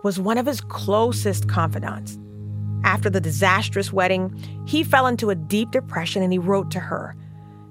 was 0.02 0.18
one 0.18 0.38
of 0.38 0.46
his 0.46 0.60
closest 0.60 1.48
confidants. 1.48 2.18
After 2.84 3.10
the 3.10 3.20
disastrous 3.20 3.92
wedding, 3.92 4.34
he 4.66 4.82
fell 4.82 5.06
into 5.06 5.30
a 5.30 5.34
deep 5.34 5.70
depression 5.70 6.22
and 6.22 6.32
he 6.32 6.38
wrote 6.38 6.70
to 6.70 6.80
her. 6.80 7.14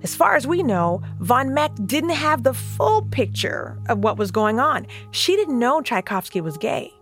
As 0.03 0.15
far 0.15 0.35
as 0.35 0.47
we 0.47 0.63
know, 0.63 1.01
von 1.19 1.53
Meck 1.53 1.71
didn't 1.85 2.11
have 2.11 2.43
the 2.43 2.53
full 2.53 3.01
picture 3.03 3.77
of 3.89 3.99
what 3.99 4.17
was 4.17 4.31
going 4.31 4.59
on. 4.59 4.85
She 5.11 5.35
didn't 5.35 5.59
know 5.59 5.81
Tchaikovsky 5.81 6.41
was 6.41 6.57
gay. 6.57 6.93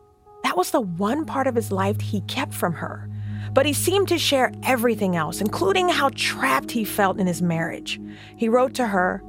That 0.44 0.58
was 0.58 0.72
the 0.72 0.82
one 0.82 1.26
part 1.26 1.48
of 1.48 1.56
his 1.56 1.72
life 1.72 2.00
he 2.00 2.22
kept 2.22 2.54
from 2.54 2.74
her. 2.74 3.10
But 3.54 3.66
he 3.66 3.74
seemed 3.74 4.08
to 4.10 4.20
share 4.20 4.52
everything 4.64 5.16
else, 5.16 5.42
including 5.42 5.90
how 5.90 6.10
trapped 6.16 6.72
he 6.72 6.84
felt 6.84 7.20
in 7.20 7.28
his 7.28 7.42
marriage. 7.42 8.00
He 8.36 8.50
wrote 8.50 8.74
to 8.76 8.88
her 8.88 9.24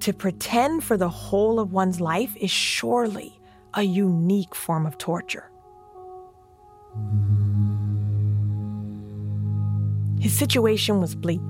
To 0.00 0.12
pretend 0.12 0.84
for 0.84 0.96
the 0.96 1.08
whole 1.08 1.60
of 1.60 1.72
one's 1.72 2.00
life 2.00 2.34
is 2.36 2.50
surely 2.50 3.38
a 3.74 3.82
unique 3.82 4.54
form 4.54 4.86
of 4.86 4.98
torture. 4.98 5.50
His 10.20 10.36
situation 10.36 11.00
was 11.00 11.14
bleak. 11.14 11.40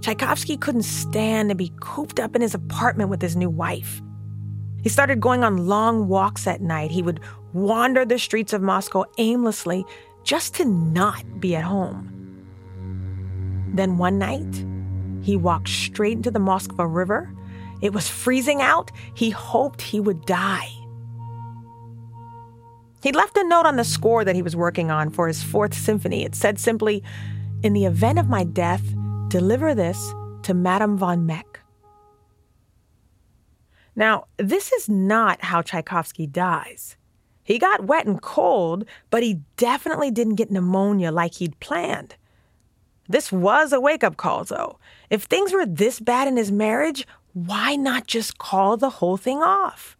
Tchaikovsky 0.00 0.56
couldn't 0.56 0.82
stand 0.82 1.48
to 1.48 1.54
be 1.54 1.72
cooped 1.80 2.20
up 2.20 2.34
in 2.36 2.42
his 2.42 2.54
apartment 2.54 3.10
with 3.10 3.22
his 3.22 3.36
new 3.36 3.50
wife. 3.50 4.02
He 4.82 4.88
started 4.88 5.20
going 5.20 5.44
on 5.44 5.66
long 5.66 6.08
walks 6.08 6.46
at 6.46 6.60
night. 6.60 6.90
He 6.90 7.02
would 7.02 7.20
wander 7.54 8.04
the 8.04 8.18
streets 8.18 8.52
of 8.52 8.60
Moscow 8.60 9.04
aimlessly 9.16 9.86
just 10.24 10.54
to 10.56 10.64
not 10.64 11.40
be 11.40 11.56
at 11.56 11.64
home. 11.64 12.10
Then 13.72 13.96
one 13.96 14.18
night, 14.18 14.64
he 15.22 15.36
walked 15.36 15.68
straight 15.68 16.18
into 16.18 16.30
the 16.30 16.38
Moskva 16.38 16.86
River. 16.86 17.32
It 17.80 17.92
was 17.92 18.08
freezing 18.08 18.60
out. 18.60 18.90
He 19.14 19.30
hoped 19.30 19.80
he 19.80 20.00
would 20.00 20.26
die. 20.26 20.68
He 23.02 23.12
left 23.12 23.36
a 23.36 23.44
note 23.44 23.66
on 23.66 23.76
the 23.76 23.84
score 23.84 24.24
that 24.24 24.34
he 24.34 24.42
was 24.42 24.56
working 24.56 24.90
on 24.90 25.10
for 25.10 25.28
his 25.28 25.42
fourth 25.42 25.74
symphony. 25.74 26.24
It 26.24 26.34
said 26.34 26.58
simply, 26.58 27.02
In 27.62 27.72
the 27.72 27.84
event 27.84 28.18
of 28.18 28.28
my 28.28 28.44
death, 28.44 28.82
deliver 29.28 29.74
this 29.74 30.14
to 30.42 30.54
Madame 30.54 30.96
von 30.96 31.26
Meck. 31.26 31.60
Now, 33.96 34.26
this 34.38 34.72
is 34.72 34.88
not 34.88 35.42
how 35.42 35.62
Tchaikovsky 35.62 36.26
dies. 36.26 36.96
He 37.44 37.58
got 37.58 37.84
wet 37.84 38.06
and 38.06 38.20
cold, 38.20 38.84
but 39.10 39.22
he 39.22 39.40
definitely 39.56 40.10
didn't 40.10 40.36
get 40.36 40.50
pneumonia 40.50 41.12
like 41.12 41.34
he'd 41.34 41.60
planned. 41.60 42.16
This 43.06 43.30
was 43.30 43.72
a 43.72 43.80
wake 43.80 44.02
up 44.02 44.16
call, 44.16 44.44
though. 44.44 44.78
If 45.10 45.24
things 45.24 45.52
were 45.52 45.66
this 45.66 46.00
bad 46.00 46.26
in 46.26 46.38
his 46.38 46.50
marriage, 46.50 47.06
why 47.34 47.76
not 47.76 48.06
just 48.06 48.38
call 48.38 48.78
the 48.78 48.88
whole 48.88 49.18
thing 49.18 49.42
off? 49.42 49.96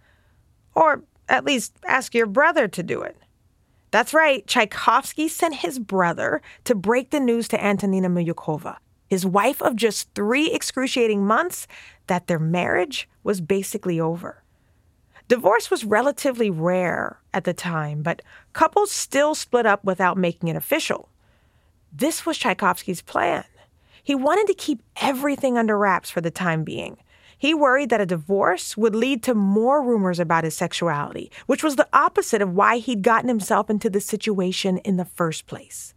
Or 0.74 1.04
at 1.28 1.44
least 1.44 1.74
ask 1.86 2.14
your 2.14 2.26
brother 2.26 2.66
to 2.68 2.82
do 2.82 3.02
it. 3.02 3.16
That's 3.90 4.14
right, 4.14 4.46
Tchaikovsky 4.46 5.28
sent 5.28 5.56
his 5.56 5.78
brother 5.78 6.40
to 6.64 6.74
break 6.74 7.10
the 7.10 7.20
news 7.20 7.46
to 7.48 7.62
Antonina 7.62 8.08
Milyukova. 8.08 8.78
his 9.08 9.26
wife 9.26 9.62
of 9.62 9.76
just 9.76 10.12
three 10.14 10.50
excruciating 10.50 11.26
months, 11.26 11.66
that 12.06 12.26
their 12.26 12.38
marriage 12.38 13.08
was 13.22 13.40
basically 13.40 14.00
over. 14.00 14.43
Divorce 15.28 15.70
was 15.70 15.84
relatively 15.84 16.50
rare 16.50 17.18
at 17.32 17.44
the 17.44 17.54
time, 17.54 18.02
but 18.02 18.22
couples 18.52 18.90
still 18.90 19.34
split 19.34 19.64
up 19.64 19.82
without 19.82 20.18
making 20.18 20.48
it 20.48 20.56
official. 20.56 21.08
This 21.92 22.26
was 22.26 22.36
Tchaikovsky's 22.36 23.00
plan. 23.00 23.44
He 24.02 24.14
wanted 24.14 24.46
to 24.48 24.54
keep 24.54 24.82
everything 25.00 25.56
under 25.56 25.78
wraps 25.78 26.10
for 26.10 26.20
the 26.20 26.30
time 26.30 26.62
being. 26.62 26.98
He 27.38 27.54
worried 27.54 27.88
that 27.90 28.00
a 28.00 28.06
divorce 28.06 28.76
would 28.76 28.94
lead 28.94 29.22
to 29.22 29.34
more 29.34 29.82
rumors 29.82 30.20
about 30.20 30.44
his 30.44 30.54
sexuality, 30.54 31.30
which 31.46 31.62
was 31.62 31.76
the 31.76 31.88
opposite 31.92 32.42
of 32.42 32.54
why 32.54 32.76
he'd 32.78 33.02
gotten 33.02 33.28
himself 33.28 33.70
into 33.70 33.88
this 33.88 34.04
situation 34.04 34.78
in 34.78 34.98
the 34.98 35.04
first 35.04 35.46
place. 35.46 35.94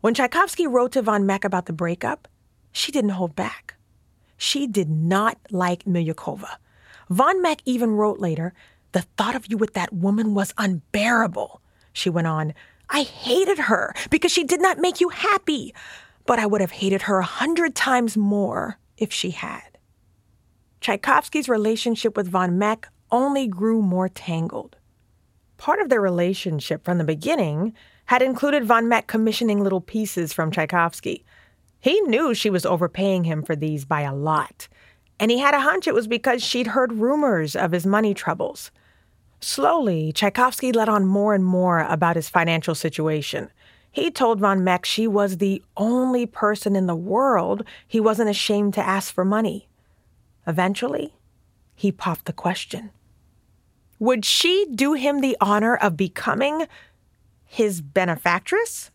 When 0.00 0.14
Tchaikovsky 0.14 0.66
wrote 0.66 0.92
to 0.92 1.02
von 1.02 1.26
Meck 1.26 1.44
about 1.44 1.66
the 1.66 1.72
breakup, 1.72 2.28
she 2.72 2.90
didn't 2.90 3.10
hold 3.10 3.36
back. 3.36 3.74
She 4.36 4.66
did 4.66 4.90
not 4.90 5.38
like 5.50 5.84
Milyukova. 5.84 6.56
Von 7.10 7.42
Meck 7.42 7.60
even 7.64 7.92
wrote 7.92 8.18
later, 8.18 8.54
The 8.92 9.02
thought 9.16 9.36
of 9.36 9.46
you 9.50 9.56
with 9.56 9.74
that 9.74 9.92
woman 9.92 10.34
was 10.34 10.54
unbearable. 10.58 11.60
She 11.92 12.10
went 12.10 12.26
on, 12.26 12.54
I 12.90 13.02
hated 13.02 13.58
her 13.58 13.94
because 14.10 14.30
she 14.30 14.44
did 14.44 14.60
not 14.60 14.78
make 14.78 15.00
you 15.00 15.08
happy 15.08 15.72
but 16.26 16.38
I 16.38 16.46
would 16.46 16.60
have 16.60 16.70
hated 16.70 17.02
her 17.02 17.18
a 17.18 17.24
hundred 17.24 17.74
times 17.74 18.16
more 18.16 18.78
if 18.96 19.12
she 19.12 19.30
had. 19.30 19.78
Tchaikovsky's 20.80 21.48
relationship 21.48 22.16
with 22.16 22.28
von 22.28 22.58
Meck 22.58 22.88
only 23.10 23.46
grew 23.46 23.82
more 23.82 24.08
tangled. 24.08 24.76
Part 25.56 25.80
of 25.80 25.88
their 25.88 26.00
relationship 26.00 26.84
from 26.84 26.98
the 26.98 27.04
beginning 27.04 27.74
had 28.06 28.22
included 28.22 28.64
von 28.64 28.88
Meck 28.88 29.06
commissioning 29.06 29.62
little 29.62 29.80
pieces 29.80 30.32
from 30.32 30.50
Tchaikovsky. 30.50 31.24
He 31.80 32.00
knew 32.02 32.34
she 32.34 32.50
was 32.50 32.66
overpaying 32.66 33.24
him 33.24 33.42
for 33.42 33.56
these 33.56 33.84
by 33.84 34.02
a 34.02 34.14
lot, 34.14 34.68
and 35.24 35.30
he 35.30 35.38
had 35.38 35.54
a 35.54 35.60
hunch 35.60 35.86
it 35.86 35.94
was 35.94 36.06
because 36.06 36.44
she'd 36.44 36.66
heard 36.66 36.92
rumors 36.92 37.56
of 37.56 37.72
his 37.72 37.86
money 37.86 38.12
troubles. 38.12 38.70
Slowly, 39.40 40.12
Tchaikovsky 40.12 40.70
let 40.70 40.86
on 40.86 41.06
more 41.06 41.32
and 41.32 41.42
more 41.42 41.80
about 41.80 42.16
his 42.16 42.28
financial 42.28 42.74
situation. 42.74 43.48
He 43.90 44.10
told 44.10 44.38
Von 44.38 44.62
Meck 44.62 44.84
she 44.84 45.06
was 45.06 45.38
the 45.38 45.62
only 45.78 46.26
person 46.26 46.76
in 46.76 46.84
the 46.84 46.94
world 46.94 47.64
he 47.88 48.00
wasn't 48.00 48.28
ashamed 48.28 48.74
to 48.74 48.86
ask 48.86 49.14
for 49.14 49.24
money. 49.24 49.66
Eventually, 50.46 51.14
he 51.74 51.90
popped 51.90 52.26
the 52.26 52.34
question 52.34 52.90
Would 53.98 54.26
she 54.26 54.66
do 54.74 54.92
him 54.92 55.22
the 55.22 55.38
honor 55.40 55.74
of 55.74 55.96
becoming 55.96 56.66
his 57.46 57.80
benefactress? 57.80 58.90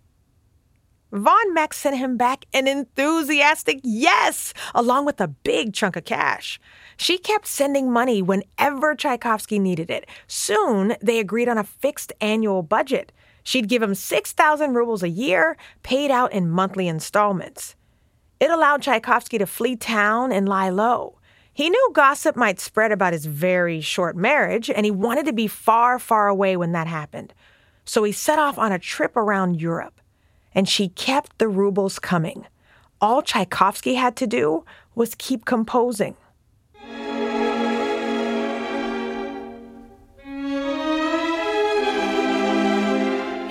Von 1.11 1.53
Meck 1.55 1.73
sent 1.73 1.97
him 1.97 2.17
back 2.17 2.45
an 2.53 2.67
enthusiastic 2.67 3.79
yes, 3.83 4.53
along 4.75 5.05
with 5.05 5.19
a 5.19 5.27
big 5.27 5.73
chunk 5.73 5.95
of 5.95 6.05
cash. 6.05 6.59
She 6.97 7.17
kept 7.17 7.47
sending 7.47 7.91
money 7.91 8.21
whenever 8.21 8.93
Tchaikovsky 8.93 9.57
needed 9.57 9.89
it. 9.89 10.05
Soon, 10.27 10.95
they 11.01 11.19
agreed 11.19 11.49
on 11.49 11.57
a 11.57 11.63
fixed 11.63 12.13
annual 12.21 12.61
budget. 12.61 13.11
She'd 13.41 13.69
give 13.69 13.81
him 13.81 13.95
6,000 13.95 14.75
rubles 14.75 15.01
a 15.01 15.09
year, 15.09 15.57
paid 15.81 16.11
out 16.11 16.31
in 16.31 16.51
monthly 16.51 16.87
installments. 16.87 17.75
It 18.39 18.51
allowed 18.51 18.83
Tchaikovsky 18.83 19.39
to 19.39 19.47
flee 19.47 19.75
town 19.75 20.31
and 20.31 20.47
lie 20.47 20.69
low. 20.69 21.17
He 21.51 21.71
knew 21.71 21.91
gossip 21.93 22.35
might 22.35 22.59
spread 22.59 22.91
about 22.91 23.13
his 23.13 23.25
very 23.25 23.81
short 23.81 24.15
marriage, 24.15 24.69
and 24.69 24.85
he 24.85 24.91
wanted 24.91 25.25
to 25.25 25.33
be 25.33 25.47
far, 25.47 25.97
far 25.97 26.27
away 26.27 26.55
when 26.55 26.71
that 26.73 26.85
happened. 26.87 27.33
So 27.83 28.03
he 28.03 28.11
set 28.11 28.37
off 28.37 28.59
on 28.59 28.71
a 28.71 28.77
trip 28.77 29.17
around 29.17 29.59
Europe. 29.59 29.99
And 30.53 30.67
she 30.67 30.89
kept 30.89 31.37
the 31.37 31.47
rubles 31.47 31.99
coming. 31.99 32.45
All 33.01 33.21
Tchaikovsky 33.21 33.95
had 33.95 34.15
to 34.17 34.27
do 34.27 34.65
was 34.95 35.15
keep 35.15 35.45
composing. 35.45 36.15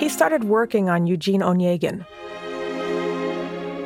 he 0.09 0.13
started 0.13 0.45
working 0.45 0.89
on 0.89 1.05
Eugene 1.05 1.41
Onegin, 1.41 2.03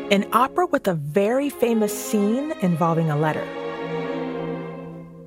an 0.10 0.26
opera 0.32 0.66
with 0.68 0.88
a 0.88 0.94
very 0.94 1.50
famous 1.50 1.92
scene 1.92 2.54
involving 2.62 3.10
a 3.10 3.18
letter. 3.18 3.44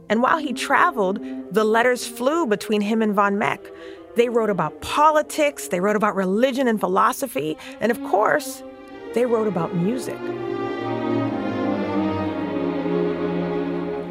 And 0.09 0.23
while 0.23 0.39
he 0.39 0.55
traveled, 0.55 1.21
the 1.53 1.65
letters 1.65 2.07
flew 2.07 2.47
between 2.47 2.81
him 2.81 3.03
and 3.03 3.13
von 3.13 3.37
Meck. 3.37 3.61
They 4.17 4.31
wrote 4.31 4.49
about 4.49 4.81
politics, 4.81 5.69
they 5.69 5.79
wrote 5.79 5.95
about 5.95 6.17
religion 6.17 6.67
and 6.69 6.81
philosophy, 6.81 7.57
and 7.81 7.93
of 7.93 8.03
course, 8.05 8.63
they 9.13 9.27
wrote 9.27 9.47
about 9.47 9.75
music. 9.77 10.19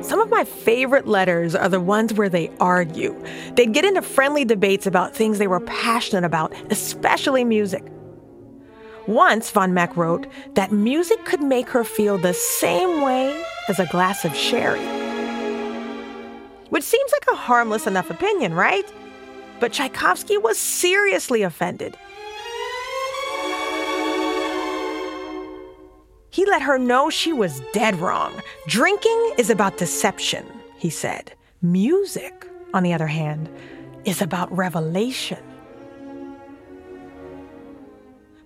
Some 0.03 0.21
of 0.21 0.29
my 0.29 0.43
favorite 0.43 1.07
letters 1.07 1.55
are 1.55 1.69
the 1.69 1.79
ones 1.79 2.13
where 2.13 2.29
they 2.29 2.51
argue. 2.59 3.19
They'd 3.55 3.73
get 3.73 3.83
into 3.83 4.03
friendly 4.03 4.45
debates 4.45 4.85
about 4.85 5.15
things 5.15 5.39
they 5.39 5.47
were 5.47 5.61
passionate 5.61 6.23
about, 6.23 6.53
especially 6.69 7.43
music. 7.43 7.83
Once, 9.07 9.49
Von 9.49 9.73
Meck 9.73 9.97
wrote 9.97 10.27
that 10.53 10.71
music 10.71 11.25
could 11.25 11.41
make 11.41 11.67
her 11.69 11.83
feel 11.83 12.19
the 12.19 12.33
same 12.33 13.01
way 13.01 13.43
as 13.67 13.79
a 13.79 13.87
glass 13.87 14.23
of 14.23 14.35
sherry. 14.35 14.85
Which 16.69 16.83
seems 16.83 17.11
like 17.11 17.25
a 17.31 17.35
harmless 17.35 17.87
enough 17.87 18.11
opinion, 18.11 18.53
right? 18.53 18.85
But 19.59 19.73
Tchaikovsky 19.73 20.37
was 20.37 20.57
seriously 20.59 21.41
offended. 21.43 21.97
He 26.29 26.45
let 26.45 26.61
her 26.61 26.77
know 26.77 27.09
she 27.09 27.31
was 27.31 27.61
dead 27.71 27.95
wrong. 27.95 28.33
Drinking 28.67 29.33
is 29.37 29.49
about 29.49 29.77
deception, 29.77 30.45
he 30.77 30.89
said. 30.89 31.31
Music, 31.61 32.45
on 32.73 32.83
the 32.83 32.93
other 32.93 33.07
hand, 33.07 33.49
is 34.03 34.21
about 34.21 34.51
revelation. 34.55 35.39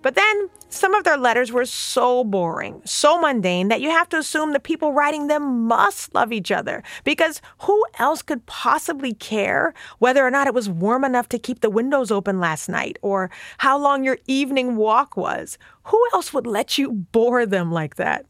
But 0.02 0.14
then 0.14 0.50
some 0.70 0.94
of 0.94 1.04
their 1.04 1.18
letters 1.18 1.52
were 1.52 1.64
so 1.64 2.24
boring, 2.24 2.80
so 2.84 3.20
mundane, 3.20 3.68
that 3.68 3.80
you 3.80 3.90
have 3.90 4.08
to 4.10 4.18
assume 4.18 4.52
the 4.52 4.60
people 4.60 4.92
writing 4.92 5.26
them 5.26 5.66
must 5.66 6.14
love 6.14 6.32
each 6.32 6.50
other. 6.50 6.82
Because 7.04 7.42
who 7.62 7.84
else 7.98 8.22
could 8.22 8.46
possibly 8.46 9.12
care 9.12 9.74
whether 9.98 10.26
or 10.26 10.30
not 10.30 10.46
it 10.46 10.54
was 10.54 10.68
warm 10.68 11.04
enough 11.04 11.28
to 11.30 11.38
keep 11.38 11.60
the 11.60 11.70
windows 11.70 12.10
open 12.10 12.40
last 12.40 12.68
night 12.68 12.98
or 13.02 13.30
how 13.58 13.76
long 13.76 14.04
your 14.04 14.18
evening 14.26 14.76
walk 14.76 15.16
was? 15.16 15.58
Who 15.84 16.02
else 16.14 16.32
would 16.32 16.46
let 16.46 16.78
you 16.78 16.92
bore 16.92 17.44
them 17.44 17.70
like 17.70 17.96
that? 17.96 18.24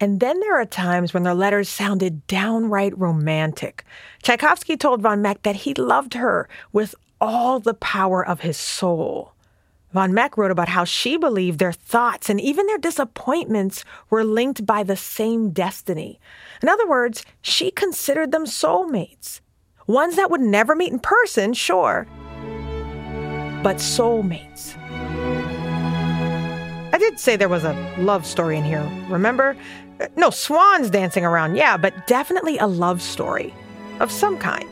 And 0.00 0.18
then 0.18 0.40
there 0.40 0.60
are 0.60 0.66
times 0.66 1.14
when 1.14 1.22
their 1.22 1.34
letters 1.34 1.68
sounded 1.68 2.26
downright 2.26 2.98
romantic. 2.98 3.84
Tchaikovsky 4.22 4.76
told 4.76 5.00
von 5.00 5.22
Meck 5.22 5.42
that 5.42 5.54
he 5.56 5.74
loved 5.74 6.14
her 6.14 6.48
with 6.72 6.96
all 7.20 7.60
the 7.60 7.74
power 7.74 8.26
of 8.26 8.40
his 8.40 8.56
soul. 8.56 9.32
Von 9.92 10.14
Meck 10.14 10.38
wrote 10.38 10.50
about 10.50 10.70
how 10.70 10.84
she 10.84 11.18
believed 11.18 11.58
their 11.58 11.72
thoughts 11.72 12.30
and 12.30 12.40
even 12.40 12.66
their 12.66 12.78
disappointments 12.78 13.84
were 14.08 14.24
linked 14.24 14.64
by 14.64 14.82
the 14.82 14.96
same 14.96 15.50
destiny. 15.50 16.18
In 16.62 16.68
other 16.68 16.88
words, 16.88 17.24
she 17.42 17.70
considered 17.70 18.32
them 18.32 18.46
soulmates. 18.46 19.40
Ones 19.86 20.16
that 20.16 20.30
would 20.30 20.40
never 20.40 20.74
meet 20.74 20.92
in 20.92 20.98
person, 20.98 21.52
sure, 21.52 22.06
but 23.62 23.76
soulmates. 23.76 24.76
I 26.94 26.98
did 26.98 27.18
say 27.18 27.36
there 27.36 27.48
was 27.48 27.64
a 27.64 27.74
love 27.98 28.24
story 28.26 28.56
in 28.56 28.64
here, 28.64 28.88
remember? 29.08 29.56
Uh, 30.00 30.08
no 30.16 30.30
swans 30.30 30.88
dancing 30.88 31.24
around, 31.24 31.56
yeah, 31.56 31.76
but 31.76 32.06
definitely 32.06 32.58
a 32.58 32.66
love 32.66 33.02
story 33.02 33.54
of 34.00 34.10
some 34.10 34.38
kind. 34.38 34.68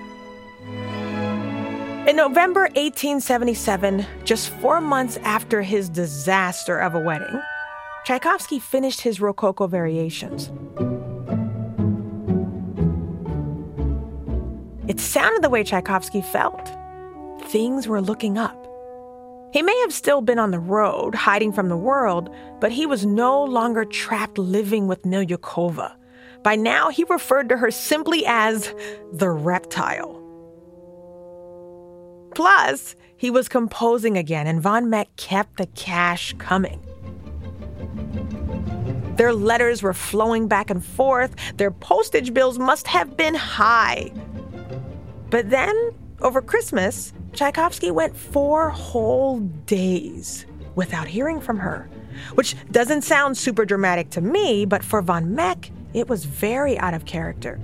In 2.09 2.17
November 2.17 2.63
1877, 2.63 4.07
just 4.25 4.49
four 4.55 4.81
months 4.81 5.19
after 5.19 5.61
his 5.61 5.89
disaster 5.89 6.79
of 6.79 6.95
a 6.95 6.99
wedding, 6.99 7.41
Tchaikovsky 8.05 8.59
finished 8.59 9.03
his 9.03 9.21
Rococo 9.21 9.67
variations. 9.67 10.51
It 14.89 14.99
sounded 14.99 15.43
the 15.43 15.51
way 15.51 15.63
Tchaikovsky 15.63 16.23
felt. 16.23 16.71
Things 17.43 17.87
were 17.87 18.01
looking 18.01 18.39
up. 18.39 18.57
He 19.53 19.63
may 19.63 19.79
have 19.81 19.93
still 19.93 20.21
been 20.21 20.39
on 20.39 20.53
the 20.53 20.59
road, 20.59 21.15
hiding 21.15 21.53
from 21.53 21.69
the 21.69 21.77
world, 21.77 22.35
but 22.61 22.73
he 22.73 22.87
was 22.87 23.05
no 23.05 23.45
longer 23.45 23.85
trapped 23.85 24.39
living 24.39 24.89
with 24.89 25.03
Milyukova. 25.03 25.95
By 26.43 26.57
now, 26.57 26.89
he 26.89 27.05
referred 27.05 27.51
to 27.51 27.59
her 27.59 27.71
simply 27.71 28.25
as 28.27 28.75
the 29.13 29.29
reptile. 29.29 30.20
Plus, 32.41 32.97
he 33.19 33.31
was 33.31 33.51
composing 33.51 34.17
again, 34.17 34.47
and 34.47 34.63
Von 34.63 34.89
Meck 34.89 35.15
kept 35.17 35.59
the 35.59 35.67
cash 35.67 36.35
coming. 36.39 36.81
Their 39.19 39.35
letters 39.35 39.83
were 39.83 39.93
flowing 39.93 40.49
back 40.49 40.71
and 40.71 40.83
forth. 40.83 41.35
Their 41.59 41.71
postage 41.71 42.33
bills 42.33 42.59
must 42.59 42.87
have 42.87 43.15
been 43.15 43.35
high. 43.35 44.11
But 45.29 45.51
then, 45.51 45.77
over 46.23 46.41
Christmas, 46.41 47.13
Tchaikovsky 47.35 47.91
went 47.91 48.17
four 48.17 48.71
whole 48.71 49.41
days 49.67 50.47
without 50.77 51.09
hearing 51.09 51.43
from 51.43 51.59
her. 51.59 51.91
which 52.37 52.57
doesn't 52.71 53.03
sound 53.03 53.37
super 53.37 53.67
dramatic 53.67 54.09
to 54.11 54.21
me, 54.23 54.65
but 54.65 54.83
for 54.83 55.03
von 55.03 55.35
Meck, 55.35 55.71
it 55.93 56.09
was 56.09 56.25
very 56.25 56.79
out 56.79 56.95
of 56.95 57.05
character. 57.05 57.61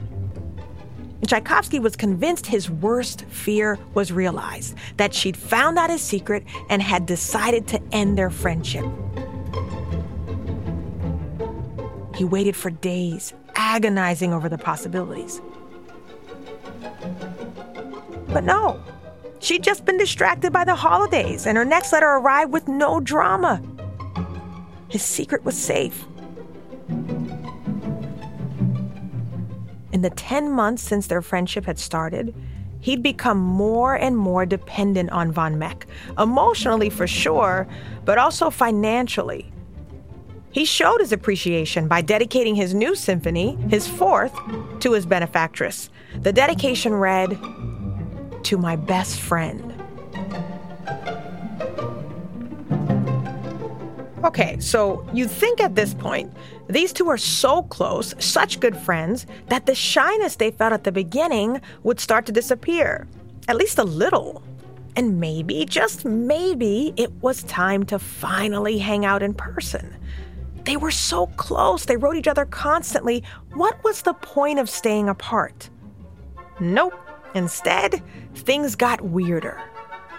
Tchaikovsky 1.24 1.79
was 1.79 1.96
convinced 1.96 2.46
his 2.46 2.70
worst 2.70 3.22
fear 3.22 3.79
was 3.94 4.12
realized 4.12 4.76
that 4.96 5.14
she'd 5.14 5.37
found 5.37 5.79
out 5.79 5.90
his 5.90 6.02
secret 6.02 6.44
and 6.68 6.83
had 6.83 7.07
decided 7.07 7.66
to 7.68 7.81
end 7.92 8.18
their 8.18 8.31
friendship. 8.31 8.85
He 12.14 12.24
waited 12.24 12.57
for 12.57 12.70
days, 12.70 13.35
agonizing 13.57 14.33
over 14.33 14.48
the 14.48 14.59
possibilities. 14.59 15.40
But 18.29 18.44
no, 18.44 18.83
she'd 19.40 19.62
just 19.62 19.85
been 19.85 19.98
distracted 19.98 20.52
by 20.52 20.64
the 20.64 20.74
holidays, 20.74 21.46
and 21.46 21.59
her 21.59 21.64
next 21.64 21.92
letter 21.92 22.07
arrived 22.07 22.52
with 22.52 22.68
no 22.68 23.00
drama. 23.00 23.62
His 24.88 25.02
secret 25.02 25.44
was 25.44 25.57
safe. 25.57 26.07
In 29.96 30.02
the 30.02 30.11
10 30.11 30.50
months 30.50 30.82
since 30.82 31.06
their 31.06 31.22
friendship 31.22 31.64
had 31.64 31.78
started, 31.78 32.35
he'd 32.80 33.02
become 33.02 33.38
more 33.38 33.94
and 33.94 34.14
more 34.14 34.44
dependent 34.44 35.09
on 35.09 35.32
von 35.32 35.59
Meck, 35.59 35.87
emotionally 36.18 36.90
for 36.90 37.06
sure, 37.06 37.66
but 38.04 38.18
also 38.18 38.50
financially. 38.50 39.50
He 40.50 40.66
showed 40.66 41.00
his 41.00 41.12
appreciation 41.12 41.88
by 41.88 42.02
dedicating 42.02 42.54
his 42.56 42.74
new 42.74 42.94
symphony, 42.94 43.56
his 43.70 43.88
fourth, 43.88 44.38
to 44.80 44.92
his 44.92 45.06
benefactress. 45.06 45.88
The 46.20 46.30
dedication 46.30 46.92
read, 46.92 47.30
To 48.42 48.59
my 48.59 48.76
best 48.76 49.18
friend. 49.18 49.72
Okay, 54.24 54.59
so 54.61 55.09
you'd 55.14 55.30
think 55.30 55.61
at 55.62 55.74
this 55.74 55.94
point, 55.94 56.37
these 56.68 56.92
two 56.92 57.09
are 57.09 57.18
so 57.18 57.62
close, 57.62 58.14
such 58.18 58.61
good 58.61 58.76
friends, 58.76 59.26
that 59.48 59.66
the 59.66 59.74
shyness 59.74 60.37
they 60.37 60.50
felt 60.50 60.72
at 60.72 60.85
the 60.85 60.92
beginning 60.92 61.61
would 61.85 62.00
start 62.00 62.26
to 62.26 62.33
disappear. 62.33 63.07
At 63.48 63.57
least 63.57 63.79
a 63.79 63.85
little. 63.85 64.42
And 64.96 65.20
maybe, 65.20 65.64
just 65.64 66.05
maybe, 66.05 66.92
it 66.96 67.12
was 67.22 67.42
time 67.44 67.85
to 67.87 67.98
finally 67.98 68.79
hang 68.79 69.05
out 69.05 69.22
in 69.22 69.35
person. 69.35 69.94
They 70.64 70.76
were 70.76 70.90
so 70.90 71.26
close, 71.37 71.85
they 71.85 71.96
wrote 71.96 72.16
each 72.16 72.26
other 72.26 72.44
constantly. 72.44 73.22
What 73.52 73.83
was 73.85 74.02
the 74.02 74.14
point 74.14 74.59
of 74.59 74.68
staying 74.68 75.09
apart? 75.09 75.70
Nope. 76.59 76.94
Instead, 77.35 78.02
things 78.35 78.74
got 78.74 79.02
weirder. 79.02 79.61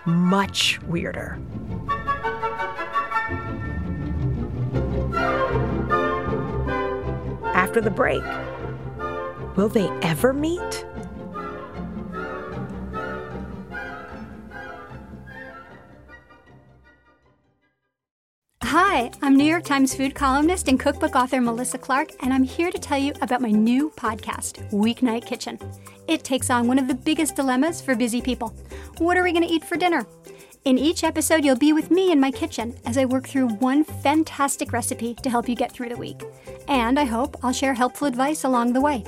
Much 0.06 0.80
weirder. 0.84 1.40
After 7.78 7.92
the 7.92 7.96
break, 7.96 8.24
will 9.56 9.70
they 9.70 9.88
ever 10.02 10.34
meet? 10.34 10.84
Hi, 18.64 19.12
I'm 19.22 19.38
New 19.38 19.44
York 19.44 19.64
Times 19.64 19.94
food 19.94 20.16
columnist 20.16 20.68
and 20.68 20.80
cookbook 20.80 21.16
author 21.16 21.40
Melissa 21.40 21.78
Clark, 21.78 22.10
and 22.24 22.34
I'm 22.34 22.42
here 22.42 22.72
to 22.72 22.80
tell 22.80 22.98
you 22.98 23.14
about 23.22 23.42
my 23.42 23.52
new 23.52 23.92
podcast, 23.92 24.72
Weeknight 24.72 25.28
Kitchen. 25.28 25.60
It 26.08 26.24
takes 26.24 26.50
on 26.50 26.68
one 26.68 26.80
of 26.80 26.88
the 26.88 26.96
biggest 26.96 27.36
dilemmas 27.36 27.80
for 27.80 27.94
busy 27.94 28.22
people 28.24 28.56
What 28.98 29.18
are 29.18 29.24
we 29.24 29.32
going 29.32 29.48
to 29.48 29.54
eat 29.54 29.64
for 29.64 29.78
dinner? 29.78 30.08
In 30.68 30.78
each 30.78 31.06
episode, 31.06 31.46
you'll 31.46 31.56
be 31.56 31.72
with 31.72 31.90
me 31.92 32.12
in 32.12 32.20
my 32.20 32.30
kitchen 32.30 32.76
as 32.86 32.98
I 32.98 33.06
work 33.06 33.26
through 33.26 33.48
one 33.48 33.86
fantastic 33.86 34.74
recipe 34.74 35.14
to 35.14 35.30
help 35.30 35.48
you 35.48 35.56
get 35.56 35.72
through 35.72 35.88
the 35.88 35.96
week. 35.96 36.22
And 36.68 37.00
I 37.00 37.06
hope 37.06 37.38
I'll 37.42 37.54
share 37.54 37.74
helpful 37.74 38.06
advice 38.06 38.44
along 38.44 38.74
the 38.74 38.82
way. 38.82 39.06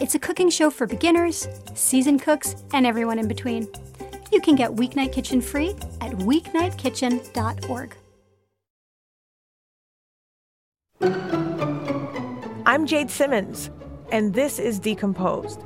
It's 0.00 0.14
a 0.14 0.18
cooking 0.18 0.48
show 0.48 0.70
for 0.70 0.86
beginners, 0.86 1.48
seasoned 1.74 2.22
cooks, 2.22 2.56
and 2.72 2.86
everyone 2.86 3.18
in 3.18 3.28
between. 3.28 3.68
You 4.32 4.40
can 4.40 4.56
get 4.56 4.74
Weeknight 4.74 5.12
Kitchen 5.12 5.42
free 5.42 5.74
at 6.00 6.12
weeknightkitchen.org. 6.12 7.94
I'm 12.64 12.86
Jade 12.86 13.10
Simmons, 13.10 13.68
and 14.12 14.32
this 14.32 14.58
is 14.58 14.78
Decomposed. 14.78 15.60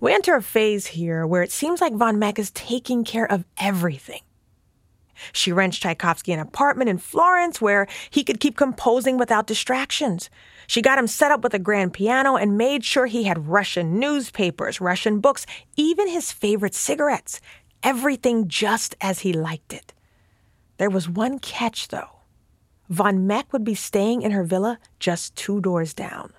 We 0.00 0.14
enter 0.14 0.34
a 0.34 0.42
phase 0.42 0.86
here 0.86 1.26
where 1.26 1.42
it 1.42 1.52
seems 1.52 1.82
like 1.82 1.92
Von 1.92 2.18
Meck 2.18 2.38
is 2.38 2.50
taking 2.52 3.04
care 3.04 3.30
of 3.30 3.44
everything. 3.58 4.22
She 5.32 5.52
rents 5.52 5.78
Tchaikovsky 5.78 6.32
an 6.32 6.40
apartment 6.40 6.88
in 6.88 6.96
Florence 6.96 7.60
where 7.60 7.86
he 8.08 8.24
could 8.24 8.40
keep 8.40 8.56
composing 8.56 9.18
without 9.18 9.46
distractions. 9.46 10.30
She 10.66 10.80
got 10.80 10.98
him 10.98 11.06
set 11.06 11.30
up 11.30 11.42
with 11.42 11.52
a 11.52 11.58
grand 11.58 11.92
piano 11.92 12.36
and 12.36 12.56
made 12.56 12.84
sure 12.84 13.04
he 13.04 13.24
had 13.24 13.48
Russian 13.48 13.98
newspapers, 13.98 14.80
Russian 14.80 15.20
books, 15.20 15.44
even 15.76 16.08
his 16.08 16.32
favorite 16.32 16.74
cigarettes. 16.74 17.42
Everything 17.82 18.48
just 18.48 18.96
as 19.02 19.20
he 19.20 19.34
liked 19.34 19.74
it. 19.74 19.92
There 20.78 20.90
was 20.90 21.10
one 21.10 21.38
catch, 21.38 21.88
though. 21.88 22.20
Von 22.88 23.26
Meck 23.26 23.52
would 23.52 23.64
be 23.64 23.74
staying 23.74 24.22
in 24.22 24.30
her 24.30 24.44
villa 24.44 24.78
just 24.98 25.36
two 25.36 25.60
doors 25.60 25.92
down. 25.92 26.32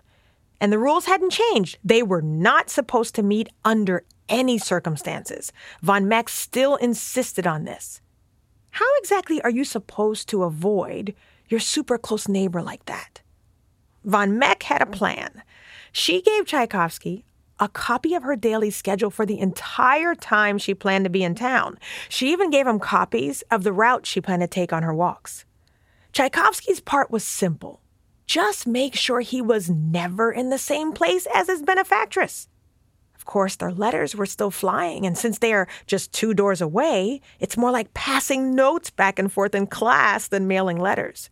And 0.62 0.71
the 0.71 0.78
rules 0.78 1.08
hadn't 1.08 1.32
changed. 1.32 1.80
They 1.84 2.04
were 2.04 2.21
not 2.21 2.69
supposed 2.69 3.15
to 3.15 3.24
meet 3.24 3.50
under 3.65 4.06
any 4.30 4.60
circumstances. 4.60 5.52
Von 5.82 6.08
Meck 6.08 6.30
still 6.30 6.76
insisted 6.76 7.47
on 7.47 7.65
this. 7.65 8.00
How 8.69 8.86
exactly 9.00 9.41
are 9.41 9.50
you 9.50 9.65
supposed 9.65 10.30
to 10.30 10.43
avoid 10.43 11.15
your 11.50 11.60
super 11.60 11.97
close 11.97 12.28
neighbor 12.28 12.62
like 12.62 12.86
that? 12.86 13.21
Von 14.06 14.38
Meck 14.38 14.62
had 14.63 14.84
a 14.84 14.86
plan. 14.86 15.41
She 15.91 16.21
gave 16.21 16.45
Tchaikovsky 16.45 17.26
a 17.60 17.67
copy 17.67 18.13
of 18.13 18.24
her 18.24 18.36
daily 18.36 18.71
schedule 18.71 19.10
for 19.10 19.26
the 19.26 19.39
entire 19.39 20.15
time 20.15 20.58
she 20.58 20.74
planned 20.74 21.06
to 21.06 21.10
be 21.10 21.24
in 21.24 21.36
town. 21.36 21.78
She 22.08 22.32
even 22.32 22.50
gave 22.52 22.67
him 22.67 22.80
copies 22.80 23.41
of 23.52 23.63
the 23.63 23.74
route 23.74 24.06
she 24.06 24.21
planned 24.21 24.41
to 24.41 24.47
take 24.47 24.71
on 24.71 24.84
her 24.84 24.93
walks. 24.93 25.43
Tchaikovsky's 26.13 26.80
part 26.80 27.12
was 27.12 27.24
simple 27.24 27.81
just 28.32 28.65
make 28.65 28.96
sure 28.96 29.20
he 29.20 29.41
was 29.41 29.70
never 29.70 30.32
in 30.32 30.52
the 30.52 30.58
same 30.58 30.94
place 30.94 31.28
as 31.36 31.48
his 31.48 31.62
benefactress. 31.62 32.48
Of 33.13 33.26
course, 33.26 33.58
their 33.58 33.74
letters 33.74 34.15
were 34.15 34.26
still 34.26 34.52
flying, 34.52 35.06
and 35.06 35.17
since 35.17 35.39
they 35.39 35.52
are 35.52 35.67
just 35.86 36.13
two 36.13 36.34
doors 36.34 36.62
away, 36.62 37.20
it's 37.41 37.58
more 37.58 37.72
like 37.72 37.94
passing 37.94 38.56
notes 38.56 38.89
back 38.89 39.20
and 39.20 39.30
forth 39.30 39.54
in 39.54 39.67
class 39.67 40.30
than 40.30 40.48
mailing 40.48 40.80
letters. 40.80 41.30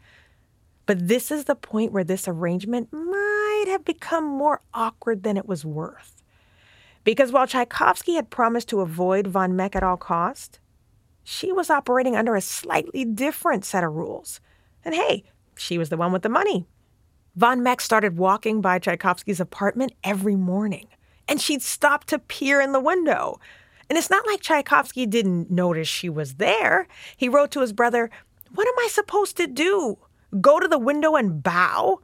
But 0.87 1.07
this 1.07 1.31
is 1.31 1.45
the 1.45 1.55
point 1.55 1.93
where 1.93 2.03
this 2.03 2.27
arrangement 2.27 2.91
might 2.91 3.65
have 3.67 3.85
become 3.85 4.25
more 4.25 4.59
awkward 4.73 5.23
than 5.23 5.37
it 5.37 5.47
was 5.47 5.63
worth. 5.63 6.21
Because 7.05 7.31
while 7.31 7.47
Tchaikovsky 7.47 8.15
had 8.15 8.29
promised 8.29 8.67
to 8.69 8.81
avoid 8.81 9.25
von 9.25 9.55
Meck 9.55 9.73
at 9.73 9.83
all 9.83 9.95
cost, 9.95 10.59
she 11.23 11.53
was 11.53 11.69
operating 11.69 12.17
under 12.17 12.35
a 12.35 12.41
slightly 12.41 13.05
different 13.05 13.63
set 13.63 13.85
of 13.85 13.93
rules. 13.93 14.41
And 14.83 14.93
hey, 14.93 15.23
she 15.55 15.77
was 15.77 15.87
the 15.87 15.95
one 15.95 16.11
with 16.11 16.23
the 16.23 16.27
money. 16.29 16.67
Von 17.39 17.63
Meck 17.63 17.79
started 17.79 18.17
walking 18.17 18.59
by 18.59 18.79
Tchaikovsky's 18.79 19.39
apartment 19.39 19.93
every 20.03 20.35
morning, 20.35 20.87
and 21.25 21.39
she'd 21.39 21.61
stop 21.61 22.03
to 22.03 22.19
peer 22.19 22.59
in 22.59 22.73
the 22.73 22.81
window. 22.81 23.39
And 23.89 23.97
it's 23.97 24.09
not 24.09 24.27
like 24.27 24.41
Tchaikovsky 24.41 25.05
didn't 25.05 25.49
notice 25.49 25.87
she 25.87 26.09
was 26.09 26.33
there. 26.33 26.85
He 27.15 27.29
wrote 27.29 27.51
to 27.51 27.61
his 27.61 27.71
brother, 27.71 28.09
What 28.53 28.67
am 28.67 28.73
I 28.79 28.89
supposed 28.89 29.37
to 29.37 29.47
do? 29.47 29.97
Go 30.41 30.59
to 30.59 30.67
the 30.67 30.77
window 30.77 31.15
and 31.15 31.41
bow? 31.41 32.01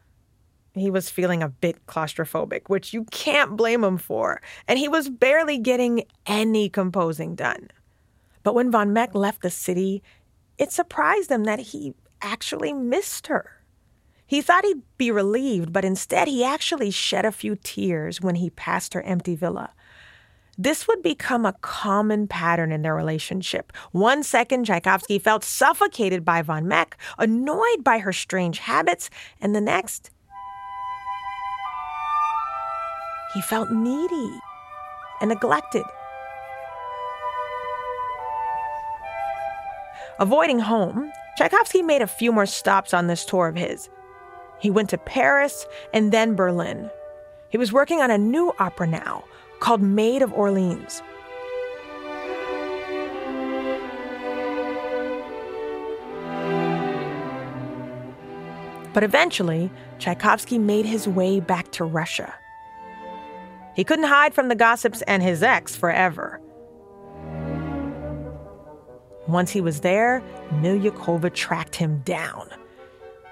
He 0.73 0.89
was 0.89 1.09
feeling 1.09 1.43
a 1.43 1.49
bit 1.49 1.85
claustrophobic, 1.85 2.69
which 2.69 2.93
you 2.93 3.03
can't 3.11 3.57
blame 3.57 3.83
him 3.83 3.97
for, 3.97 4.41
and 4.69 4.79
he 4.79 4.87
was 4.87 5.09
barely 5.09 5.57
getting 5.57 6.05
any 6.25 6.69
composing 6.69 7.35
done. 7.35 7.71
But 8.43 8.55
when 8.55 8.71
von 8.71 8.93
Meck 8.93 9.13
left 9.13 9.41
the 9.41 9.49
city, 9.49 10.01
it 10.57 10.71
surprised 10.71 11.29
him 11.29 11.43
that 11.43 11.59
he 11.59 11.93
actually 12.21 12.71
missed 12.71 13.27
her. 13.27 13.54
He 14.27 14.41
thought 14.41 14.65
he'd 14.65 14.81
be 14.97 15.11
relieved, 15.11 15.71
but 15.71 15.85
instead 15.85 16.27
he 16.27 16.43
actually 16.43 16.91
shed 16.91 17.25
a 17.25 17.31
few 17.31 17.55
tears 17.63 18.21
when 18.21 18.35
he 18.35 18.49
passed 18.49 18.93
her 18.93 19.01
empty 19.03 19.35
villa. 19.35 19.71
This 20.57 20.87
would 20.87 21.03
become 21.03 21.45
a 21.45 21.55
common 21.61 22.27
pattern 22.27 22.71
in 22.71 22.81
their 22.81 22.95
relationship. 22.95 23.73
One 23.91 24.23
second, 24.23 24.65
Tchaikovsky 24.65 25.19
felt 25.19 25.43
suffocated 25.43 26.23
by 26.23 26.41
von 26.41 26.67
Meck, 26.67 26.97
annoyed 27.17 27.83
by 27.83 27.99
her 27.99 28.13
strange 28.13 28.59
habits, 28.59 29.09
and 29.41 29.53
the 29.53 29.61
next, 29.61 30.11
He 33.35 33.41
felt 33.41 33.69
needy 33.69 34.39
and 35.19 35.27
neglected. 35.27 35.83
Avoiding 40.19 40.59
home, 40.59 41.11
Tchaikovsky 41.37 41.81
made 41.81 42.01
a 42.01 42.07
few 42.07 42.31
more 42.31 42.45
stops 42.45 42.93
on 42.93 43.07
this 43.07 43.25
tour 43.25 43.49
of 43.49 43.57
his. 43.57 43.89
He 44.65 44.71
went 44.71 44.89
to 44.89 44.97
Paris 44.97 45.67
and 45.93 46.11
then 46.11 46.33
Berlin. 46.33 46.89
He 47.49 47.57
was 47.59 47.71
working 47.71 48.01
on 48.01 48.09
a 48.09 48.17
new 48.17 48.51
opera 48.57 48.87
now 48.87 49.23
called 49.59 49.79
Maid 49.79 50.23
of 50.23 50.33
Orleans. 50.33 51.03
But 58.91 59.03
eventually, 59.03 59.69
Tchaikovsky 59.99 60.57
made 60.57 60.87
his 60.87 61.07
way 61.07 61.39
back 61.39 61.71
to 61.73 61.85
Russia. 61.85 62.33
He 63.75 63.83
couldn't 63.83 64.05
hide 64.05 64.33
from 64.33 64.47
the 64.47 64.55
gossips 64.55 65.03
and 65.03 65.21
his 65.21 65.43
ex 65.43 65.75
forever. 65.75 66.41
Once 69.27 69.51
he 69.51 69.61
was 69.61 69.81
there, 69.81 70.23
Milyukova 70.53 71.31
tracked 71.31 71.75
him 71.75 71.99
down. 71.99 72.49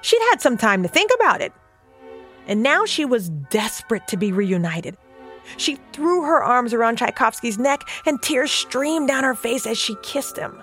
She'd 0.03 0.21
had 0.29 0.41
some 0.41 0.57
time 0.57 0.83
to 0.83 0.89
think 0.89 1.09
about 1.15 1.41
it. 1.41 1.53
And 2.45 2.61
now 2.61 2.85
she 2.85 3.05
was 3.05 3.29
desperate 3.29 4.05
to 4.09 4.17
be 4.17 4.33
reunited. 4.33 4.97
She 5.57 5.77
threw 5.93 6.23
her 6.23 6.43
arms 6.43 6.73
around 6.73 6.97
Tchaikovsky's 6.97 7.57
neck, 7.57 7.81
and 8.05 8.21
tears 8.21 8.51
streamed 8.51 9.07
down 9.07 9.23
her 9.23 9.33
face 9.33 9.65
as 9.65 9.77
she 9.77 9.95
kissed 10.03 10.37
him. 10.37 10.61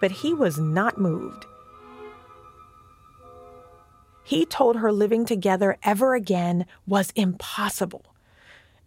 But 0.00 0.10
he 0.10 0.34
was 0.34 0.58
not 0.58 0.98
moved. 0.98 1.46
He 4.24 4.44
told 4.44 4.76
her 4.76 4.92
living 4.92 5.24
together 5.24 5.78
ever 5.84 6.14
again 6.14 6.66
was 6.86 7.12
impossible. 7.14 8.04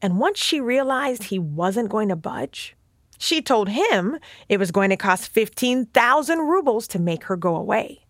And 0.02 0.20
once 0.20 0.38
she 0.38 0.60
realized 0.60 1.24
he 1.24 1.40
wasn't 1.40 1.90
going 1.90 2.10
to 2.10 2.16
budge, 2.16 2.76
she 3.18 3.42
told 3.42 3.70
him 3.70 4.20
it 4.50 4.60
was 4.60 4.72
going 4.72 4.90
to 4.90 4.98
cost 4.98 5.30
15,000 5.30 6.40
rubles 6.40 6.88
to 6.90 7.00
make 7.00 7.24
her 7.26 7.38
go 7.38 7.56
away. 7.56 8.01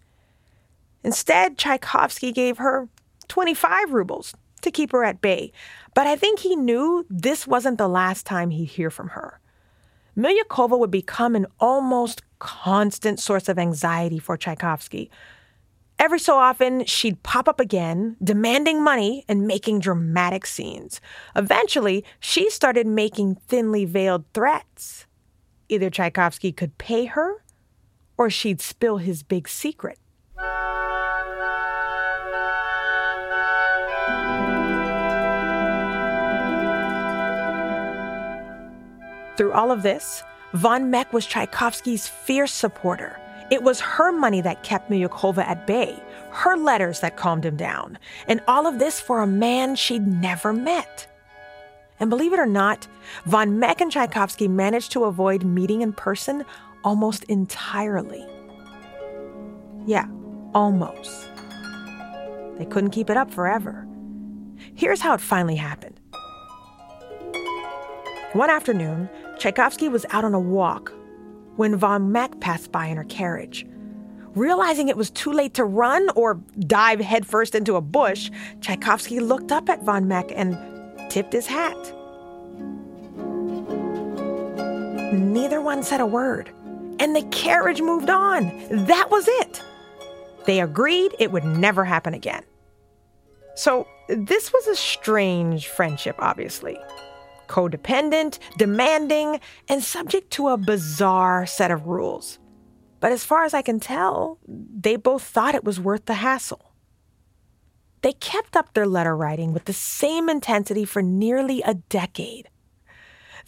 Instead, 1.04 1.58
Tchaikovsky 1.58 2.32
gave 2.32 2.58
her 2.58 2.88
25 3.28 3.92
rubles 3.92 4.34
to 4.62 4.72
keep 4.72 4.92
her 4.92 5.04
at 5.04 5.22
bay, 5.22 5.52
but 5.94 6.08
I 6.08 6.16
think 6.16 6.40
he 6.40 6.56
knew 6.56 7.06
this 7.10 7.48
wasn't 7.48 7.78
the 7.78 7.88
last 7.88 8.26
time 8.26 8.52
he'd 8.52 8.66
hear 8.66 8.90
from 8.90 9.10
her. 9.10 9.40
Milyukova 10.16 10.78
would 10.78 10.92
become 10.92 11.36
an 11.36 11.48
almost 11.60 12.22
constant 12.40 13.20
source 13.20 13.48
of 13.48 13.58
anxiety 13.58 14.20
for 14.20 14.38
Tchaikovsky. 14.38 15.10
Every 15.98 16.20
so 16.20 16.38
often, 16.38 16.86
she'd 16.86 17.24
pop 17.24 17.48
up 17.48 17.60
again, 17.60 18.18
demanding 18.24 18.84
money 18.84 19.24
and 19.28 19.48
making 19.48 19.80
dramatic 19.80 20.46
scenes. 20.46 21.00
Eventually, 21.36 22.04
she 22.20 22.50
started 22.50 22.88
making 22.88 23.36
thinly 23.48 23.86
veiled 23.86 24.26
threats. 24.34 25.06
Either 25.70 25.90
Tchaikovsky 25.90 26.52
could 26.52 26.78
pay 26.78 27.06
her, 27.06 27.44
or 28.18 28.30
she'd 28.30 28.62
spill 28.62 28.98
his 28.98 29.24
big 29.24 29.48
secret. 29.48 30.00
Through 39.42 39.54
all 39.54 39.72
of 39.72 39.82
this, 39.82 40.24
von 40.54 40.92
Meck 40.92 41.12
was 41.14 41.26
Tchaikovsky's 41.26 42.08
fierce 42.08 42.54
supporter. 42.54 43.20
It 43.50 43.64
was 43.64 43.80
her 43.80 44.12
money 44.12 44.40
that 44.42 44.62
kept 44.62 44.92
Milyukova 44.92 45.44
at 45.44 45.66
bay, 45.66 46.00
her 46.30 46.56
letters 46.56 47.00
that 47.00 47.18
calmed 47.18 47.44
him 47.44 47.58
down, 47.58 47.98
and 48.28 48.40
all 48.48 48.68
of 48.68 48.78
this 48.78 49.00
for 49.00 49.20
a 49.20 49.26
man 49.26 49.76
she'd 49.76 50.06
never 50.06 50.54
met. 50.54 51.08
And 52.00 52.12
believe 52.12 52.34
it 52.34 52.40
or 52.40 52.46
not, 52.46 52.88
von 53.26 53.58
Meck 53.58 53.82
and 53.82 53.92
Tchaikovsky 53.92 54.48
managed 54.48 54.92
to 54.92 55.06
avoid 55.06 55.44
meeting 55.44 55.82
in 55.82 55.92
person 55.92 56.46
almost 56.84 57.24
entirely. 57.24 58.24
Yeah, 59.88 60.06
almost. 60.54 61.28
They 62.60 62.66
couldn't 62.66 62.92
keep 62.92 63.10
it 63.10 63.18
up 63.18 63.32
forever. 63.34 63.88
Here's 64.76 65.02
how 65.02 65.16
it 65.16 65.20
finally 65.20 65.56
happened. 65.56 66.00
One 68.34 68.50
afternoon, 68.50 69.10
Tchaikovsky 69.42 69.90
was 69.90 70.06
out 70.12 70.24
on 70.24 70.36
a 70.36 70.40
walk 70.40 70.94
when 71.56 71.76
von 71.76 72.12
Meck 72.12 72.40
passed 72.42 72.72
by 72.72 72.86
in 72.86 72.96
her 72.96 73.04
carriage. 73.06 73.66
Realizing 74.36 74.88
it 74.88 74.96
was 74.96 75.10
too 75.10 75.32
late 75.32 75.56
to 75.56 75.66
run 75.66 76.08
or 76.16 76.36
dive 76.60 77.00
headfirst 77.00 77.56
into 77.56 77.76
a 77.76 77.82
bush, 77.82 78.30
Tchaikovsky 78.60 79.20
looked 79.20 79.52
up 79.52 79.68
at 79.68 79.82
von 79.82 80.08
Meck 80.08 80.32
and 80.36 80.60
tipped 81.10 81.34
his 81.34 81.48
hat. 81.48 81.76
Neither 85.12 85.60
one 85.60 85.82
said 85.82 86.02
a 86.02 86.06
word, 86.06 86.52
and 87.00 87.16
the 87.16 87.28
carriage 87.32 87.82
moved 87.82 88.12
on. 88.12 88.44
That 88.86 89.10
was 89.10 89.28
it. 89.28 89.64
They 90.46 90.62
agreed 90.62 91.16
it 91.18 91.32
would 91.32 91.46
never 91.46 91.84
happen 91.84 92.14
again. 92.14 92.44
So, 93.56 93.88
this 94.08 94.54
was 94.54 94.68
a 94.68 94.76
strange 94.76 95.68
friendship, 95.68 96.18
obviously 96.20 96.78
codependent, 97.52 98.40
demanding, 98.58 99.42
and 99.68 99.84
subject 99.84 100.32
to 100.32 100.48
a 100.48 100.58
bizarre 100.58 101.46
set 101.46 101.70
of 101.70 101.86
rules. 101.86 102.40
But 103.02 103.12
as 103.12 103.26
far 103.26 103.44
as 103.44 103.54
I 103.54 103.62
can 103.62 103.80
tell, 103.80 104.40
they 104.48 104.96
both 104.96 105.24
thought 105.24 105.56
it 105.56 105.66
was 105.66 105.80
worth 105.80 106.06
the 106.06 106.14
hassle. 106.14 106.72
They 108.04 108.14
kept 108.14 108.56
up 108.56 108.74
their 108.74 108.88
letter 108.88 109.16
writing 109.18 109.54
with 109.54 109.66
the 109.66 109.74
same 109.74 110.30
intensity 110.30 110.86
for 110.86 111.02
nearly 111.02 111.62
a 111.62 111.74
decade. 111.74 112.48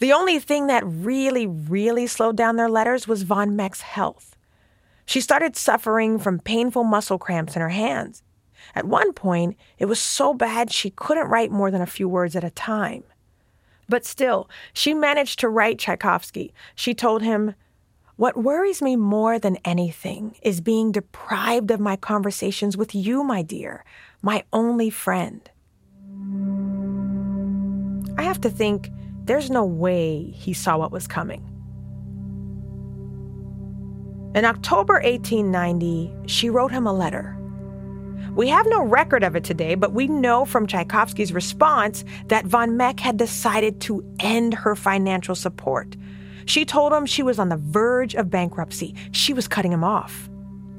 The 0.00 0.12
only 0.12 0.38
thing 0.38 0.66
that 0.66 0.84
really, 0.86 1.46
really 1.46 2.06
slowed 2.06 2.36
down 2.36 2.56
their 2.56 2.68
letters 2.68 3.08
was 3.08 3.22
Von 3.22 3.56
Meck's 3.56 3.80
health. 3.80 4.36
She 5.06 5.20
started 5.20 5.56
suffering 5.56 6.18
from 6.18 6.40
painful 6.40 6.84
muscle 6.84 7.18
cramps 7.18 7.56
in 7.56 7.62
her 7.62 7.70
hands. 7.70 8.22
At 8.74 8.86
one 8.86 9.12
point, 9.12 9.56
it 9.78 9.86
was 9.86 10.00
so 10.00 10.34
bad 10.34 10.72
she 10.72 10.90
couldn't 10.90 11.28
write 11.28 11.50
more 11.50 11.70
than 11.70 11.82
a 11.82 11.86
few 11.86 12.08
words 12.08 12.36
at 12.36 12.44
a 12.44 12.50
time. 12.50 13.04
But 13.88 14.04
still, 14.04 14.48
she 14.72 14.94
managed 14.94 15.38
to 15.40 15.48
write 15.48 15.78
Tchaikovsky. 15.78 16.54
She 16.74 16.94
told 16.94 17.22
him, 17.22 17.54
What 18.16 18.36
worries 18.36 18.80
me 18.80 18.96
more 18.96 19.38
than 19.38 19.58
anything 19.64 20.36
is 20.42 20.60
being 20.60 20.92
deprived 20.92 21.70
of 21.70 21.80
my 21.80 21.96
conversations 21.96 22.76
with 22.76 22.94
you, 22.94 23.22
my 23.22 23.42
dear, 23.42 23.84
my 24.22 24.44
only 24.52 24.90
friend. 24.90 25.48
I 28.16 28.22
have 28.22 28.40
to 28.42 28.50
think 28.50 28.90
there's 29.24 29.50
no 29.50 29.64
way 29.64 30.30
he 30.30 30.52
saw 30.52 30.78
what 30.78 30.92
was 30.92 31.06
coming. 31.06 31.50
In 34.34 34.44
October 34.44 34.94
1890, 34.94 36.12
she 36.26 36.50
wrote 36.50 36.72
him 36.72 36.86
a 36.86 36.92
letter. 36.92 37.38
We 38.32 38.48
have 38.48 38.66
no 38.68 38.82
record 38.82 39.22
of 39.22 39.36
it 39.36 39.44
today, 39.44 39.74
but 39.74 39.92
we 39.92 40.08
know 40.08 40.44
from 40.44 40.66
Tchaikovsky's 40.66 41.32
response 41.32 42.04
that 42.26 42.46
von 42.46 42.76
Meck 42.76 43.00
had 43.00 43.16
decided 43.16 43.80
to 43.82 44.04
end 44.20 44.54
her 44.54 44.74
financial 44.74 45.34
support. 45.34 45.96
She 46.46 46.64
told 46.64 46.92
him 46.92 47.06
she 47.06 47.22
was 47.22 47.38
on 47.38 47.48
the 47.48 47.56
verge 47.56 48.14
of 48.14 48.30
bankruptcy. 48.30 48.94
She 49.12 49.32
was 49.32 49.48
cutting 49.48 49.72
him 49.72 49.84
off. 49.84 50.28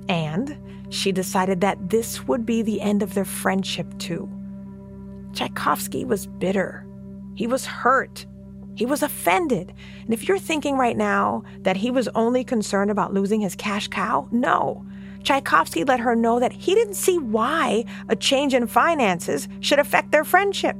And 0.09 0.57
she 0.89 1.11
decided 1.11 1.61
that 1.61 1.89
this 1.89 2.27
would 2.27 2.45
be 2.45 2.61
the 2.61 2.81
end 2.81 3.01
of 3.01 3.13
their 3.13 3.25
friendship, 3.25 3.97
too. 3.97 4.29
Tchaikovsky 5.33 6.05
was 6.05 6.27
bitter. 6.27 6.85
He 7.35 7.47
was 7.47 7.65
hurt. 7.65 8.25
He 8.75 8.85
was 8.85 9.01
offended. 9.01 9.73
And 10.03 10.13
if 10.13 10.27
you're 10.27 10.37
thinking 10.37 10.77
right 10.77 10.97
now 10.97 11.43
that 11.61 11.77
he 11.77 11.89
was 11.89 12.07
only 12.09 12.43
concerned 12.43 12.91
about 12.91 13.13
losing 13.13 13.41
his 13.41 13.55
cash 13.55 13.87
cow, 13.87 14.27
no. 14.31 14.85
Tchaikovsky 15.25 15.83
let 15.83 15.99
her 15.99 16.15
know 16.15 16.39
that 16.39 16.53
he 16.53 16.75
didn't 16.75 16.93
see 16.93 17.17
why 17.17 17.83
a 18.09 18.15
change 18.15 18.53
in 18.53 18.67
finances 18.67 19.47
should 19.59 19.79
affect 19.79 20.11
their 20.11 20.23
friendship. 20.23 20.77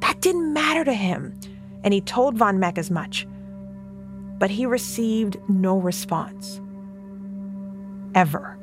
That 0.00 0.20
didn't 0.20 0.52
matter 0.52 0.84
to 0.84 0.92
him, 0.92 1.38
and 1.82 1.94
he 1.94 2.02
told 2.02 2.36
von 2.36 2.60
Meck 2.60 2.76
as 2.76 2.90
much. 2.90 3.26
But 4.38 4.50
he 4.50 4.66
received 4.66 5.38
no 5.48 5.78
response. 5.78 6.60
Ever. 8.14 8.58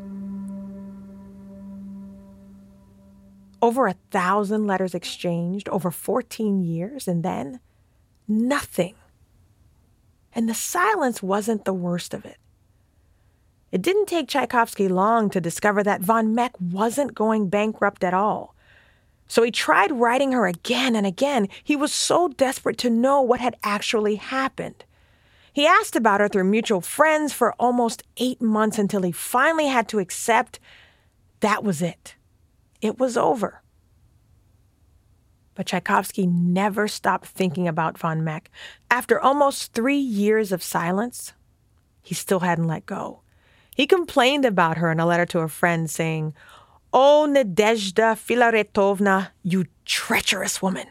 Over 3.61 3.87
a 3.87 3.95
thousand 4.11 4.67
letters 4.67 4.93
exchanged 4.93 5.67
over 5.69 5.89
14 5.89 6.61
years, 6.61 7.07
and 7.07 7.23
then 7.23 7.59
nothing. 8.27 8.93
And 10.33 10.47
the 10.47 10.53
silence 10.53 11.23
wasn't 11.23 11.65
the 11.65 11.73
worst 11.73 12.13
of 12.13 12.25
it. 12.25 12.37
It 13.75 13.81
didn't 13.81 14.05
take 14.05 14.29
Tchaikovsky 14.29 14.87
long 14.87 15.29
to 15.31 15.41
discover 15.41 15.83
that 15.83 15.99
von 15.99 16.33
Meck 16.33 16.53
wasn't 16.61 17.13
going 17.13 17.49
bankrupt 17.49 18.05
at 18.05 18.13
all. 18.13 18.55
So 19.27 19.43
he 19.43 19.51
tried 19.51 19.91
writing 19.91 20.31
her 20.31 20.47
again 20.47 20.95
and 20.95 21.05
again. 21.05 21.49
He 21.61 21.75
was 21.75 21.91
so 21.91 22.29
desperate 22.29 22.77
to 22.77 22.89
know 22.89 23.21
what 23.21 23.41
had 23.41 23.57
actually 23.63 24.15
happened. 24.15 24.85
He 25.51 25.67
asked 25.67 25.97
about 25.97 26.21
her 26.21 26.29
through 26.29 26.45
mutual 26.45 26.79
friends 26.79 27.33
for 27.33 27.51
almost 27.59 28.03
eight 28.15 28.41
months 28.41 28.79
until 28.79 29.01
he 29.01 29.11
finally 29.11 29.67
had 29.67 29.89
to 29.89 29.99
accept 29.99 30.57
that 31.41 31.61
was 31.61 31.81
it. 31.81 32.15
It 32.79 32.97
was 32.97 33.17
over. 33.17 33.61
But 35.53 35.65
Tchaikovsky 35.65 36.25
never 36.25 36.87
stopped 36.87 37.27
thinking 37.27 37.67
about 37.67 37.97
von 37.97 38.23
Meck. 38.23 38.49
After 38.89 39.19
almost 39.19 39.73
three 39.73 39.97
years 39.97 40.53
of 40.53 40.63
silence, 40.63 41.33
he 42.01 42.15
still 42.15 42.39
hadn't 42.39 42.67
let 42.67 42.85
go. 42.85 43.19
He 43.75 43.85
complained 43.85 44.45
about 44.45 44.77
her 44.77 44.89
in 44.89 45.01
a 45.01 45.05
letter 45.05 45.25
to 45.27 45.39
a 45.39 45.49
friend, 45.49 45.89
saying, 45.89 46.33
Oh, 46.93 47.27
Nadezhda 47.29 48.15
Filaretovna, 48.15 49.31
you 49.43 49.65
treacherous 49.83 50.61
woman, 50.61 50.87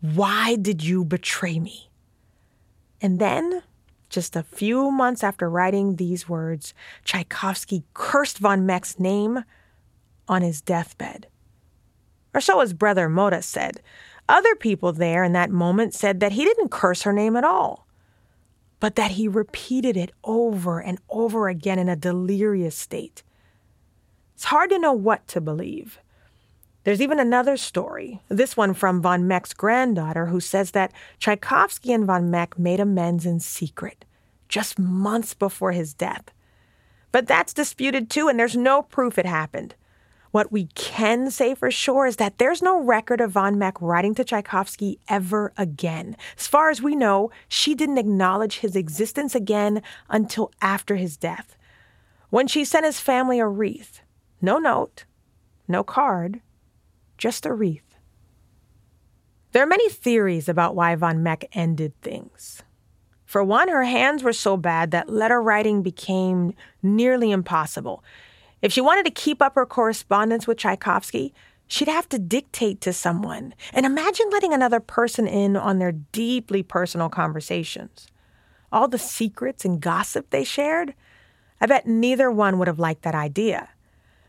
why 0.00 0.56
did 0.56 0.82
you 0.82 1.04
betray 1.04 1.60
me? 1.60 1.88
And 3.00 3.20
then, 3.20 3.62
just 4.08 4.34
a 4.34 4.42
few 4.42 4.90
months 4.90 5.22
after 5.22 5.48
writing 5.48 5.96
these 5.96 6.28
words, 6.28 6.74
Tchaikovsky 7.04 7.84
cursed 7.94 8.38
von 8.38 8.66
Meck's 8.66 8.98
name 8.98 9.44
on 10.28 10.42
his 10.42 10.60
deathbed. 10.60 11.28
Or 12.34 12.40
so 12.40 12.60
his 12.60 12.74
brother 12.74 13.08
Mota 13.08 13.40
said. 13.40 13.80
Other 14.28 14.56
people 14.56 14.92
there 14.92 15.22
in 15.22 15.32
that 15.34 15.50
moment 15.50 15.94
said 15.94 16.18
that 16.18 16.32
he 16.32 16.44
didn't 16.44 16.72
curse 16.72 17.02
her 17.02 17.12
name 17.12 17.36
at 17.36 17.44
all, 17.44 17.85
but 18.86 18.94
that 18.94 19.10
he 19.10 19.26
repeated 19.26 19.96
it 19.96 20.12
over 20.22 20.78
and 20.80 21.00
over 21.10 21.48
again 21.48 21.76
in 21.76 21.88
a 21.88 21.96
delirious 21.96 22.76
state. 22.76 23.24
It's 24.36 24.44
hard 24.44 24.70
to 24.70 24.78
know 24.78 24.92
what 24.92 25.26
to 25.26 25.40
believe. 25.40 25.98
There's 26.84 27.00
even 27.02 27.18
another 27.18 27.56
story, 27.56 28.20
this 28.28 28.56
one 28.56 28.74
from 28.74 29.02
von 29.02 29.26
Meck's 29.26 29.52
granddaughter, 29.54 30.26
who 30.26 30.38
says 30.38 30.70
that 30.70 30.92
Tchaikovsky 31.18 31.92
and 31.92 32.06
von 32.06 32.30
Meck 32.30 32.60
made 32.60 32.78
amends 32.78 33.26
in 33.26 33.40
secret 33.40 34.04
just 34.48 34.78
months 34.78 35.34
before 35.34 35.72
his 35.72 35.92
death. 35.92 36.30
But 37.10 37.26
that's 37.26 37.52
disputed 37.52 38.08
too, 38.08 38.28
and 38.28 38.38
there's 38.38 38.56
no 38.56 38.82
proof 38.82 39.18
it 39.18 39.26
happened. 39.26 39.74
What 40.36 40.52
we 40.52 40.66
can 40.74 41.30
say 41.30 41.54
for 41.54 41.70
sure 41.70 42.04
is 42.04 42.16
that 42.16 42.36
there's 42.36 42.60
no 42.60 42.78
record 42.78 43.22
of 43.22 43.30
von 43.30 43.58
Meck 43.58 43.80
writing 43.80 44.14
to 44.16 44.22
Tchaikovsky 44.22 44.98
ever 45.08 45.50
again. 45.56 46.14
As 46.38 46.46
far 46.46 46.68
as 46.68 46.82
we 46.82 46.94
know, 46.94 47.30
she 47.48 47.74
didn't 47.74 47.96
acknowledge 47.96 48.58
his 48.58 48.76
existence 48.76 49.34
again 49.34 49.80
until 50.10 50.52
after 50.60 50.96
his 50.96 51.16
death, 51.16 51.56
when 52.28 52.46
she 52.46 52.66
sent 52.66 52.84
his 52.84 53.00
family 53.00 53.38
a 53.40 53.46
wreath. 53.46 54.02
No 54.42 54.58
note, 54.58 55.06
no 55.66 55.82
card, 55.82 56.42
just 57.16 57.46
a 57.46 57.54
wreath. 57.54 57.96
There 59.52 59.62
are 59.62 59.66
many 59.66 59.88
theories 59.88 60.50
about 60.50 60.74
why 60.74 60.94
von 60.96 61.22
Meck 61.22 61.46
ended 61.54 61.98
things. 62.02 62.62
For 63.24 63.42
one, 63.42 63.68
her 63.68 63.84
hands 63.84 64.22
were 64.22 64.34
so 64.34 64.58
bad 64.58 64.90
that 64.90 65.08
letter 65.08 65.40
writing 65.40 65.82
became 65.82 66.52
nearly 66.82 67.30
impossible. 67.30 68.04
If 68.62 68.72
she 68.72 68.80
wanted 68.80 69.04
to 69.04 69.10
keep 69.10 69.42
up 69.42 69.54
her 69.54 69.66
correspondence 69.66 70.46
with 70.46 70.58
Tchaikovsky, 70.58 71.34
she'd 71.66 71.88
have 71.88 72.08
to 72.08 72.18
dictate 72.18 72.80
to 72.82 72.92
someone. 72.92 73.54
And 73.72 73.84
imagine 73.84 74.30
letting 74.30 74.52
another 74.52 74.80
person 74.80 75.26
in 75.26 75.56
on 75.56 75.78
their 75.78 75.92
deeply 75.92 76.62
personal 76.62 77.08
conversations. 77.08 78.08
All 78.72 78.88
the 78.88 78.98
secrets 78.98 79.64
and 79.64 79.80
gossip 79.80 80.30
they 80.30 80.44
shared, 80.44 80.94
I 81.60 81.66
bet 81.66 81.86
neither 81.86 82.30
one 82.30 82.58
would 82.58 82.68
have 82.68 82.78
liked 82.78 83.02
that 83.02 83.14
idea. 83.14 83.68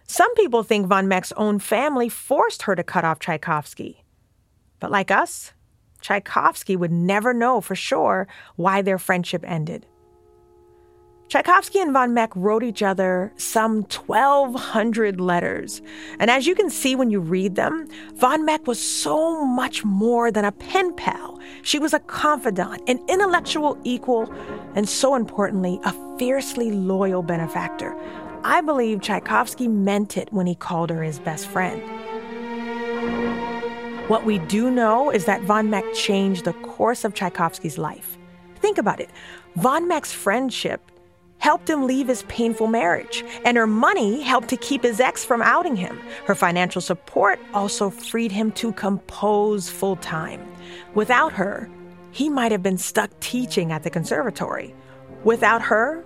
Some 0.07 0.33
people 0.35 0.63
think 0.63 0.87
von 0.87 1.07
Meck's 1.07 1.33
own 1.33 1.59
family 1.59 2.07
forced 2.07 2.63
her 2.63 2.75
to 2.75 2.83
cut 2.83 3.03
off 3.03 3.19
Tchaikovsky. 3.19 4.03
But 4.79 4.91
like 4.91 5.11
us, 5.11 5.53
Tchaikovsky 6.01 6.75
would 6.75 6.91
never 6.91 7.33
know 7.33 7.59
for 7.59 7.75
sure 7.75 8.27
why 8.55 8.81
their 8.81 8.97
friendship 8.97 9.43
ended. 9.45 9.85
Tchaikovsky 11.29 11.81
and 11.81 11.91
von 11.91 12.13
Meck 12.13 12.33
wrote 12.37 12.63
each 12.63 12.81
other 12.81 13.33
some 13.35 13.81
1,200 13.83 15.19
letters. 15.19 15.81
And 16.19 16.31
as 16.31 16.47
you 16.47 16.55
can 16.55 16.69
see 16.69 16.95
when 16.95 17.11
you 17.11 17.19
read 17.19 17.55
them, 17.55 17.89
von 18.15 18.45
Meck 18.45 18.65
was 18.65 18.79
so 18.79 19.43
much 19.45 19.83
more 19.83 20.31
than 20.31 20.45
a 20.45 20.53
pen 20.53 20.93
pal. 20.93 21.37
She 21.63 21.79
was 21.79 21.93
a 21.93 21.99
confidant, 21.99 22.81
an 22.87 23.01
intellectual 23.09 23.77
equal, 23.83 24.31
and 24.73 24.87
so 24.87 25.15
importantly, 25.15 25.81
a 25.83 25.93
fiercely 26.17 26.71
loyal 26.71 27.21
benefactor. 27.21 27.93
I 28.45 28.61
believe 28.61 29.01
Tchaikovsky 29.01 29.67
meant 29.67 30.15
it 30.15 30.31
when 30.31 30.47
he 30.47 30.55
called 30.55 30.89
her 30.91 31.03
his 31.03 31.19
best 31.19 31.47
friend. 31.47 31.81
What 34.07 34.23
we 34.23 34.39
do 34.39 34.71
know 34.71 35.09
is 35.09 35.25
that 35.25 35.41
von 35.41 35.69
Meck 35.69 35.93
changed 35.93 36.45
the 36.45 36.53
course 36.53 37.03
of 37.03 37.13
Tchaikovsky's 37.13 37.77
life. 37.77 38.17
Think 38.61 38.77
about 38.77 39.01
it. 39.01 39.09
Von 39.57 39.89
Meck's 39.89 40.13
friendship 40.13 40.89
helped 41.39 41.69
him 41.69 41.85
leave 41.85 42.07
his 42.07 42.23
painful 42.23 42.67
marriage, 42.67 43.23
and 43.45 43.57
her 43.57 43.67
money 43.67 44.21
helped 44.21 44.49
to 44.49 44.57
keep 44.57 44.83
his 44.83 44.99
ex 44.99 45.23
from 45.23 45.41
outing 45.41 45.75
him. 45.75 45.99
Her 46.25 46.35
financial 46.35 46.81
support 46.81 47.39
also 47.53 47.89
freed 47.89 48.31
him 48.31 48.51
to 48.53 48.71
compose 48.73 49.69
full 49.69 49.95
time. 49.97 50.45
Without 50.93 51.33
her, 51.33 51.69
he 52.11 52.29
might 52.29 52.51
have 52.51 52.63
been 52.63 52.77
stuck 52.77 53.11
teaching 53.19 53.71
at 53.71 53.83
the 53.83 53.89
conservatory. 53.89 54.73
Without 55.23 55.61
her, 55.61 56.03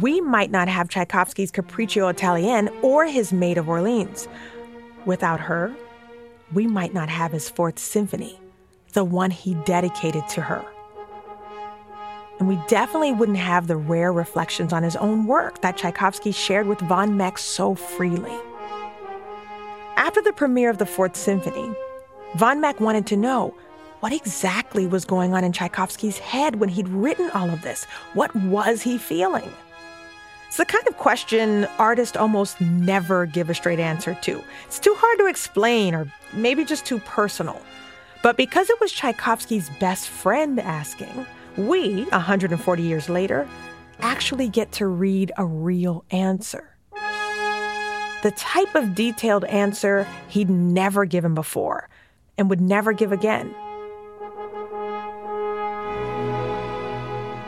we 0.00 0.20
might 0.20 0.50
not 0.50 0.68
have 0.68 0.88
Tchaikovsky's 0.88 1.52
Capriccio 1.52 2.08
Italien 2.08 2.68
or 2.82 3.06
his 3.06 3.32
Maid 3.32 3.58
of 3.58 3.68
Orleans. 3.68 4.28
Without 5.06 5.40
her, 5.40 5.74
we 6.52 6.66
might 6.66 6.94
not 6.94 7.08
have 7.08 7.32
his 7.32 7.48
Fourth 7.48 7.78
Symphony, 7.78 8.38
the 8.92 9.04
one 9.04 9.30
he 9.30 9.54
dedicated 9.54 10.26
to 10.28 10.40
her. 10.40 10.64
And 12.38 12.48
we 12.48 12.58
definitely 12.68 13.12
wouldn't 13.12 13.38
have 13.38 13.66
the 13.66 13.76
rare 13.76 14.12
reflections 14.12 14.72
on 14.72 14.82
his 14.82 14.96
own 14.96 15.26
work 15.26 15.60
that 15.60 15.76
Tchaikovsky 15.76 16.32
shared 16.32 16.66
with 16.66 16.80
von 16.80 17.16
Meck 17.16 17.38
so 17.38 17.74
freely. 17.74 18.36
After 19.96 20.20
the 20.20 20.32
premiere 20.32 20.70
of 20.70 20.78
the 20.78 20.86
Fourth 20.86 21.16
Symphony, 21.16 21.74
von 22.36 22.60
Meck 22.60 22.80
wanted 22.80 23.06
to 23.06 23.16
know 23.16 23.54
what 24.00 24.12
exactly 24.12 24.86
was 24.86 25.04
going 25.04 25.32
on 25.32 25.44
in 25.44 25.52
Tchaikovsky's 25.52 26.18
head 26.18 26.56
when 26.56 26.68
he'd 26.68 26.88
written 26.88 27.30
all 27.30 27.48
of 27.48 27.62
this. 27.62 27.84
What 28.12 28.34
was 28.36 28.82
he 28.82 28.98
feeling? 28.98 29.50
It's 30.48 30.58
the 30.58 30.64
kind 30.64 30.86
of 30.86 30.98
question 30.98 31.64
artists 31.78 32.16
almost 32.16 32.60
never 32.60 33.26
give 33.26 33.48
a 33.48 33.54
straight 33.54 33.80
answer 33.80 34.16
to. 34.22 34.44
It's 34.66 34.78
too 34.78 34.94
hard 34.96 35.18
to 35.18 35.26
explain, 35.26 35.94
or 35.94 36.12
maybe 36.32 36.64
just 36.64 36.84
too 36.84 36.98
personal. 37.00 37.62
But 38.22 38.36
because 38.36 38.70
it 38.70 38.80
was 38.80 38.92
Tchaikovsky's 38.92 39.70
best 39.80 40.08
friend 40.08 40.60
asking, 40.60 41.26
we, 41.56 42.04
140 42.04 42.82
years 42.82 43.08
later, 43.08 43.48
actually 44.00 44.48
get 44.48 44.72
to 44.72 44.86
read 44.86 45.32
a 45.36 45.44
real 45.44 46.04
answer. 46.10 46.76
The 48.22 48.32
type 48.36 48.74
of 48.74 48.94
detailed 48.94 49.44
answer 49.44 50.06
he'd 50.28 50.50
never 50.50 51.04
given 51.04 51.34
before 51.34 51.88
and 52.38 52.48
would 52.50 52.60
never 52.60 52.92
give 52.92 53.12
again. 53.12 53.54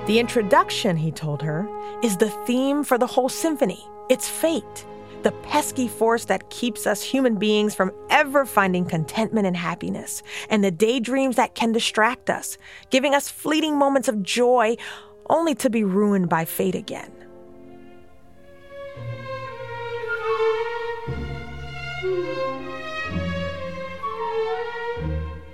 The 0.07 0.21
introduction, 0.21 0.97
he 0.97 1.11
told 1.11 1.43
her, 1.43 1.69
is 2.03 2.17
the 2.17 2.31
theme 2.47 2.85
for 2.85 2.99
the 2.99 3.07
whole 3.07 3.29
symphony. 3.29 3.85
It's 4.09 4.29
fate, 4.29 4.87
the 5.27 5.33
pesky 5.43 5.89
force 5.89 6.27
that 6.27 6.49
keeps 6.51 6.87
us 6.87 7.03
human 7.03 7.35
beings 7.35 7.75
from 7.75 7.91
ever 8.11 8.47
finding 8.47 8.85
contentment 8.85 9.45
and 9.45 9.57
happiness, 9.57 10.23
and 10.51 10.63
the 10.63 10.71
daydreams 10.71 11.35
that 11.35 11.57
can 11.57 11.73
distract 11.73 12.31
us, 12.31 12.57
giving 12.91 13.13
us 13.13 13.29
fleeting 13.29 13.77
moments 13.77 14.07
of 14.07 14.23
joy 14.23 14.77
only 15.29 15.53
to 15.53 15.69
be 15.69 15.83
ruined 15.83 16.29
by 16.29 16.45
fate 16.45 16.77
again. 16.77 17.11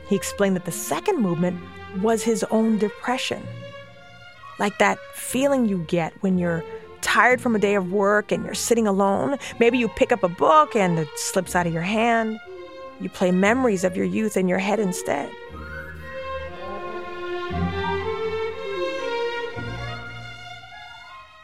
He 0.07 0.15
explained 0.15 0.55
that 0.57 0.67
the 0.67 0.71
second 0.71 1.23
movement 1.23 1.59
was 2.03 2.23
his 2.23 2.45
own 2.51 2.77
depression 2.77 3.43
like 4.59 4.77
that 4.81 4.99
feeling 5.15 5.67
you 5.67 5.79
get 5.89 6.13
when 6.23 6.37
you're 6.37 6.63
tired 7.03 7.41
from 7.41 7.55
a 7.55 7.59
day 7.59 7.75
of 7.75 7.93
work 7.93 8.33
and 8.33 8.45
you're 8.45 8.55
sitting 8.55 8.87
alone. 8.87 9.37
Maybe 9.61 9.77
you 9.77 9.89
pick 9.89 10.13
up 10.13 10.23
a 10.23 10.29
book 10.29 10.75
and 10.75 10.99
it 10.99 11.09
slips 11.17 11.55
out 11.55 11.67
of 11.67 11.73
your 11.73 11.83
hand. 11.83 12.41
You 13.01 13.09
play 13.09 13.31
memories 13.31 13.85
of 13.85 13.97
your 13.97 14.07
youth 14.07 14.37
in 14.37 14.49
your 14.49 14.59
head 14.59 14.81
instead. 14.81 15.31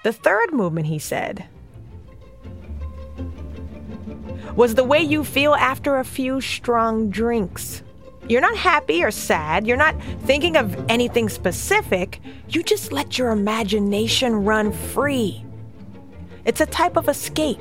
The 0.04 0.12
third 0.12 0.52
movement, 0.52 0.86
he 0.86 0.98
said, 0.98 1.46
was 4.54 4.74
the 4.74 4.84
way 4.84 5.00
you 5.00 5.24
feel 5.24 5.54
after 5.54 5.98
a 5.98 6.04
few 6.04 6.40
strong 6.40 7.10
drinks. 7.10 7.82
You're 8.28 8.40
not 8.40 8.56
happy 8.56 9.02
or 9.02 9.10
sad. 9.10 9.66
You're 9.66 9.76
not 9.76 9.94
thinking 10.24 10.56
of 10.56 10.76
anything 10.88 11.28
specific. 11.28 12.20
You 12.48 12.62
just 12.62 12.92
let 12.92 13.18
your 13.18 13.30
imagination 13.30 14.44
run 14.44 14.72
free. 14.72 15.44
It's 16.48 16.62
a 16.62 16.66
type 16.66 16.96
of 16.96 17.10
escape. 17.10 17.60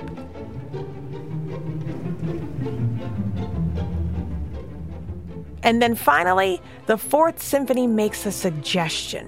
And 5.61 5.81
then 5.81 5.93
finally, 5.93 6.61
the 6.85 6.97
Fourth 6.97 7.41
Symphony 7.41 7.85
makes 7.85 8.25
a 8.25 8.31
suggestion, 8.31 9.27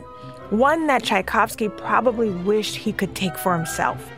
one 0.49 0.87
that 0.87 1.03
Tchaikovsky 1.03 1.67
probably 1.67 2.29
wished 2.29 2.77
he 2.77 2.93
could 2.93 3.13
take 3.15 3.37
for 3.37 3.53
himself. 3.53 4.09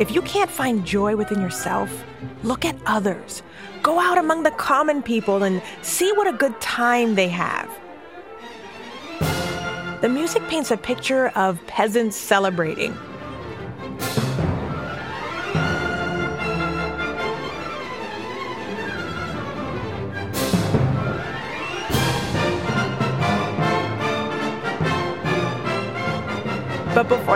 If 0.00 0.10
you 0.10 0.22
can't 0.22 0.50
find 0.50 0.84
joy 0.84 1.14
within 1.14 1.40
yourself, 1.40 2.04
look 2.42 2.64
at 2.64 2.74
others. 2.84 3.44
Go 3.84 4.00
out 4.00 4.18
among 4.18 4.42
the 4.42 4.50
common 4.50 5.04
people 5.04 5.44
and 5.44 5.62
see 5.82 6.10
what 6.14 6.26
a 6.26 6.32
good 6.32 6.60
time 6.60 7.14
they 7.14 7.28
have. 7.28 7.70
The 10.00 10.08
music 10.08 10.42
paints 10.48 10.72
a 10.72 10.76
picture 10.76 11.28
of 11.36 11.64
peasants 11.68 12.16
celebrating. 12.16 12.98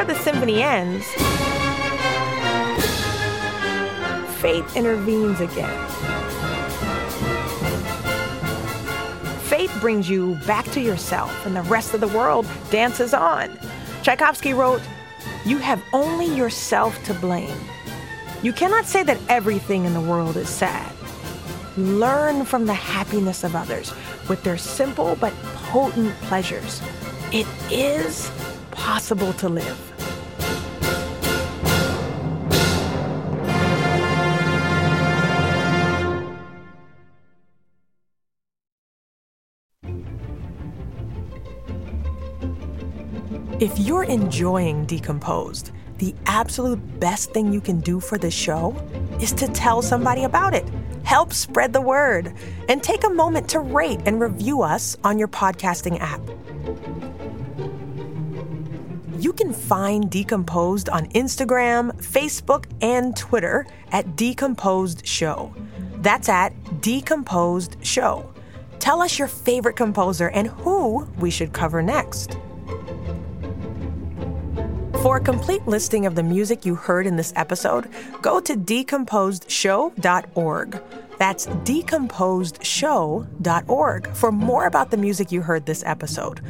Before 0.01 0.15
the 0.15 0.23
symphony 0.23 0.63
ends, 0.63 1.07
fate 4.41 4.65
intervenes 4.75 5.41
again. 5.41 5.89
fate 9.43 9.71
brings 9.81 10.09
you 10.09 10.37
back 10.47 10.65
to 10.67 10.81
yourself 10.81 11.45
and 11.45 11.57
the 11.57 11.63
rest 11.63 11.93
of 11.93 12.01
the 12.01 12.09
world 12.09 12.47
dances 12.71 13.13
on. 13.13 13.59
Tchaikovsky 14.03 14.55
wrote, 14.55 14.81
You 15.45 15.59
have 15.59 15.83
only 15.93 16.27
yourself 16.35 17.03
to 17.05 17.15
blame. 17.15 17.59
You 18.43 18.53
cannot 18.53 18.87
say 18.87 19.03
that 19.03 19.19
everything 19.29 19.85
in 19.85 19.93
the 19.93 20.01
world 20.01 20.37
is 20.37 20.49
sad. 20.49 20.93
Learn 21.77 22.45
from 22.45 22.65
the 22.65 22.75
happiness 22.75 23.45
of 23.45 23.57
others 23.57 23.93
with 24.29 24.43
their 24.45 24.57
simple 24.57 25.17
but 25.17 25.35
potent 25.73 26.15
pleasures. 26.23 26.81
It 27.33 27.47
is 27.71 28.31
possible 28.71 29.33
to 29.35 29.49
live. 29.49 29.90
If 43.61 43.79
you're 43.79 44.05
enjoying 44.05 44.87
Decomposed, 44.87 45.73
the 45.99 46.15
absolute 46.25 46.79
best 46.99 47.35
thing 47.35 47.53
you 47.53 47.61
can 47.61 47.81
do 47.81 48.01
for 48.01 48.17
the 48.17 48.31
show 48.31 48.75
is 49.21 49.33
to 49.33 49.49
tell 49.49 49.83
somebody 49.83 50.25
about 50.25 50.55
it. 50.55 50.67
Help 51.03 51.35
spread 51.35 51.75
the 51.75 51.81
word 51.83 52.33
and 52.71 52.83
take 52.83 53.05
a 53.05 53.11
moment 53.11 53.51
to 53.51 53.61
rate 53.61 54.01
and 54.07 54.19
review 54.19 54.63
us 54.63 54.97
on 55.05 55.19
your 55.19 55.29
podcasting 55.29 56.01
app. 56.01 56.23
You 59.19 59.35
can 59.35 59.53
find 59.53 60.11
Decomposed 60.11 60.89
on 60.89 61.09
Instagram, 61.09 61.93
Facebook, 62.03 62.65
and 62.81 63.15
Twitter 63.15 63.67
at 63.93 64.17
Decomposed 64.17 65.07
Show. 65.07 65.55
That's 65.97 66.31
at 66.31 66.81
Decomposed 66.81 67.77
Show. 67.83 68.33
Tell 68.79 69.03
us 69.03 69.19
your 69.19 69.29
favorite 69.29 69.77
composer 69.77 70.31
and 70.31 70.47
who 70.47 71.07
we 71.19 71.29
should 71.29 71.53
cover 71.53 71.83
next. 71.83 72.39
For 75.03 75.17
a 75.17 75.21
complete 75.21 75.67
listing 75.67 76.05
of 76.05 76.15
the 76.15 76.23
music 76.23 76.67
you 76.67 76.75
heard 76.75 77.07
in 77.07 77.17
this 77.17 77.33
episode, 77.35 77.89
go 78.21 78.39
to 78.39 78.55
decomposedshow.org. 78.55 80.83
That's 81.19 81.47
decomposedshow.org 81.47 84.09
for 84.09 84.31
more 84.31 84.67
about 84.67 84.91
the 84.91 84.99
music 84.99 85.33
you 85.33 85.41
heard 85.41 85.65
this 85.65 85.83
episode. 85.87 86.43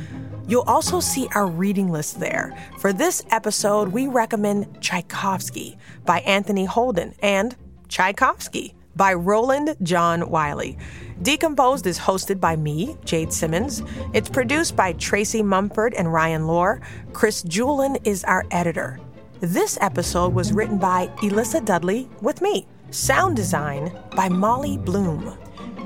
You'll 0.48 0.62
also 0.62 0.98
see 0.98 1.28
our 1.36 1.46
reading 1.46 1.92
list 1.92 2.18
there. 2.18 2.58
For 2.80 2.92
this 2.92 3.24
episode, 3.30 3.92
we 3.92 4.08
recommend 4.08 4.80
Tchaikovsky 4.80 5.78
by 6.04 6.18
Anthony 6.20 6.64
Holden 6.64 7.14
and 7.22 7.54
Tchaikovsky 7.88 8.74
by 9.00 9.14
Roland 9.14 9.74
John 9.82 10.28
Wiley. 10.28 10.76
Decomposed 11.22 11.86
is 11.86 11.98
hosted 11.98 12.38
by 12.38 12.54
me, 12.54 12.98
Jade 13.06 13.32
Simmons. 13.32 13.82
It's 14.12 14.28
produced 14.28 14.76
by 14.76 14.92
Tracy 14.92 15.42
Mumford 15.42 15.94
and 15.94 16.12
Ryan 16.12 16.46
Lohr. 16.46 16.82
Chris 17.14 17.42
Julin 17.44 17.98
is 18.04 18.24
our 18.24 18.44
editor. 18.50 19.00
This 19.40 19.78
episode 19.80 20.34
was 20.34 20.52
written 20.52 20.76
by 20.76 21.10
Elissa 21.22 21.62
Dudley 21.62 22.10
with 22.20 22.42
me. 22.42 22.66
Sound 22.90 23.36
design 23.36 23.90
by 24.14 24.28
Molly 24.28 24.76
Bloom. 24.76 25.34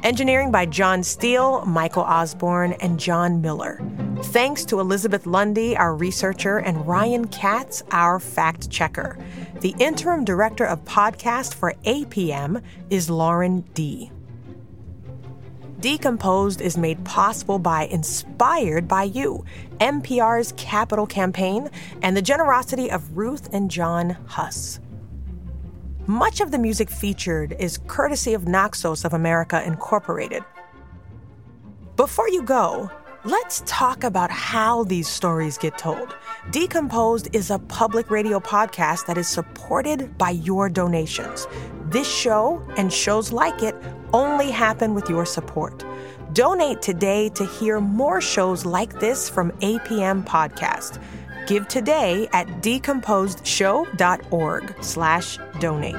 Engineering 0.04 0.50
by 0.50 0.66
John 0.66 1.02
Steele, 1.02 1.64
Michael 1.64 2.02
Osborne, 2.02 2.74
and 2.74 3.00
John 3.00 3.40
Miller. 3.40 3.80
Thanks 4.24 4.66
to 4.66 4.78
Elizabeth 4.78 5.24
Lundy, 5.24 5.74
our 5.78 5.96
researcher, 5.96 6.58
and 6.58 6.86
Ryan 6.86 7.26
Katz, 7.28 7.82
our 7.90 8.20
fact 8.20 8.68
checker. 8.68 9.16
The 9.60 9.74
interim 9.78 10.22
director 10.22 10.66
of 10.66 10.84
podcast 10.84 11.54
for 11.54 11.72
APM 11.86 12.62
is 12.90 13.08
Lauren 13.08 13.62
D. 13.72 14.12
Decomposed 15.80 16.60
is 16.60 16.76
made 16.76 17.02
possible 17.06 17.58
by 17.58 17.86
Inspired 17.86 18.86
by 18.86 19.04
You, 19.04 19.42
MPR's 19.80 20.52
capital 20.58 21.06
campaign, 21.06 21.70
and 22.02 22.14
the 22.14 22.20
generosity 22.20 22.90
of 22.90 23.16
Ruth 23.16 23.48
and 23.54 23.70
John 23.70 24.18
Huss. 24.26 24.80
Much 26.06 26.42
of 26.42 26.50
the 26.50 26.58
music 26.58 26.90
featured 26.90 27.56
is 27.58 27.78
courtesy 27.86 28.34
of 28.34 28.46
Naxos 28.46 29.06
of 29.06 29.14
America 29.14 29.62
Incorporated. 29.64 30.44
Before 31.96 32.28
you 32.28 32.42
go, 32.42 32.90
let's 33.24 33.62
talk 33.64 34.04
about 34.04 34.30
how 34.30 34.84
these 34.84 35.08
stories 35.08 35.56
get 35.56 35.78
told. 35.78 36.14
Decomposed 36.50 37.34
is 37.34 37.50
a 37.50 37.58
public 37.58 38.10
radio 38.10 38.38
podcast 38.38 39.06
that 39.06 39.16
is 39.16 39.28
supported 39.28 40.18
by 40.18 40.28
your 40.28 40.68
donations. 40.68 41.46
This 41.86 42.06
show 42.06 42.62
and 42.76 42.92
shows 42.92 43.32
like 43.32 43.62
it 43.62 43.74
only 44.12 44.50
happen 44.50 44.92
with 44.92 45.08
your 45.08 45.24
support. 45.24 45.86
Donate 46.34 46.82
today 46.82 47.30
to 47.30 47.46
hear 47.46 47.80
more 47.80 48.20
shows 48.20 48.66
like 48.66 49.00
this 49.00 49.30
from 49.30 49.52
APM 49.62 50.26
Podcast. 50.26 51.02
Give 51.46 51.68
today 51.68 52.26
at 52.32 52.46
decomposedshow.org 52.62 54.74
slash 54.82 55.38
donate. 55.60 55.94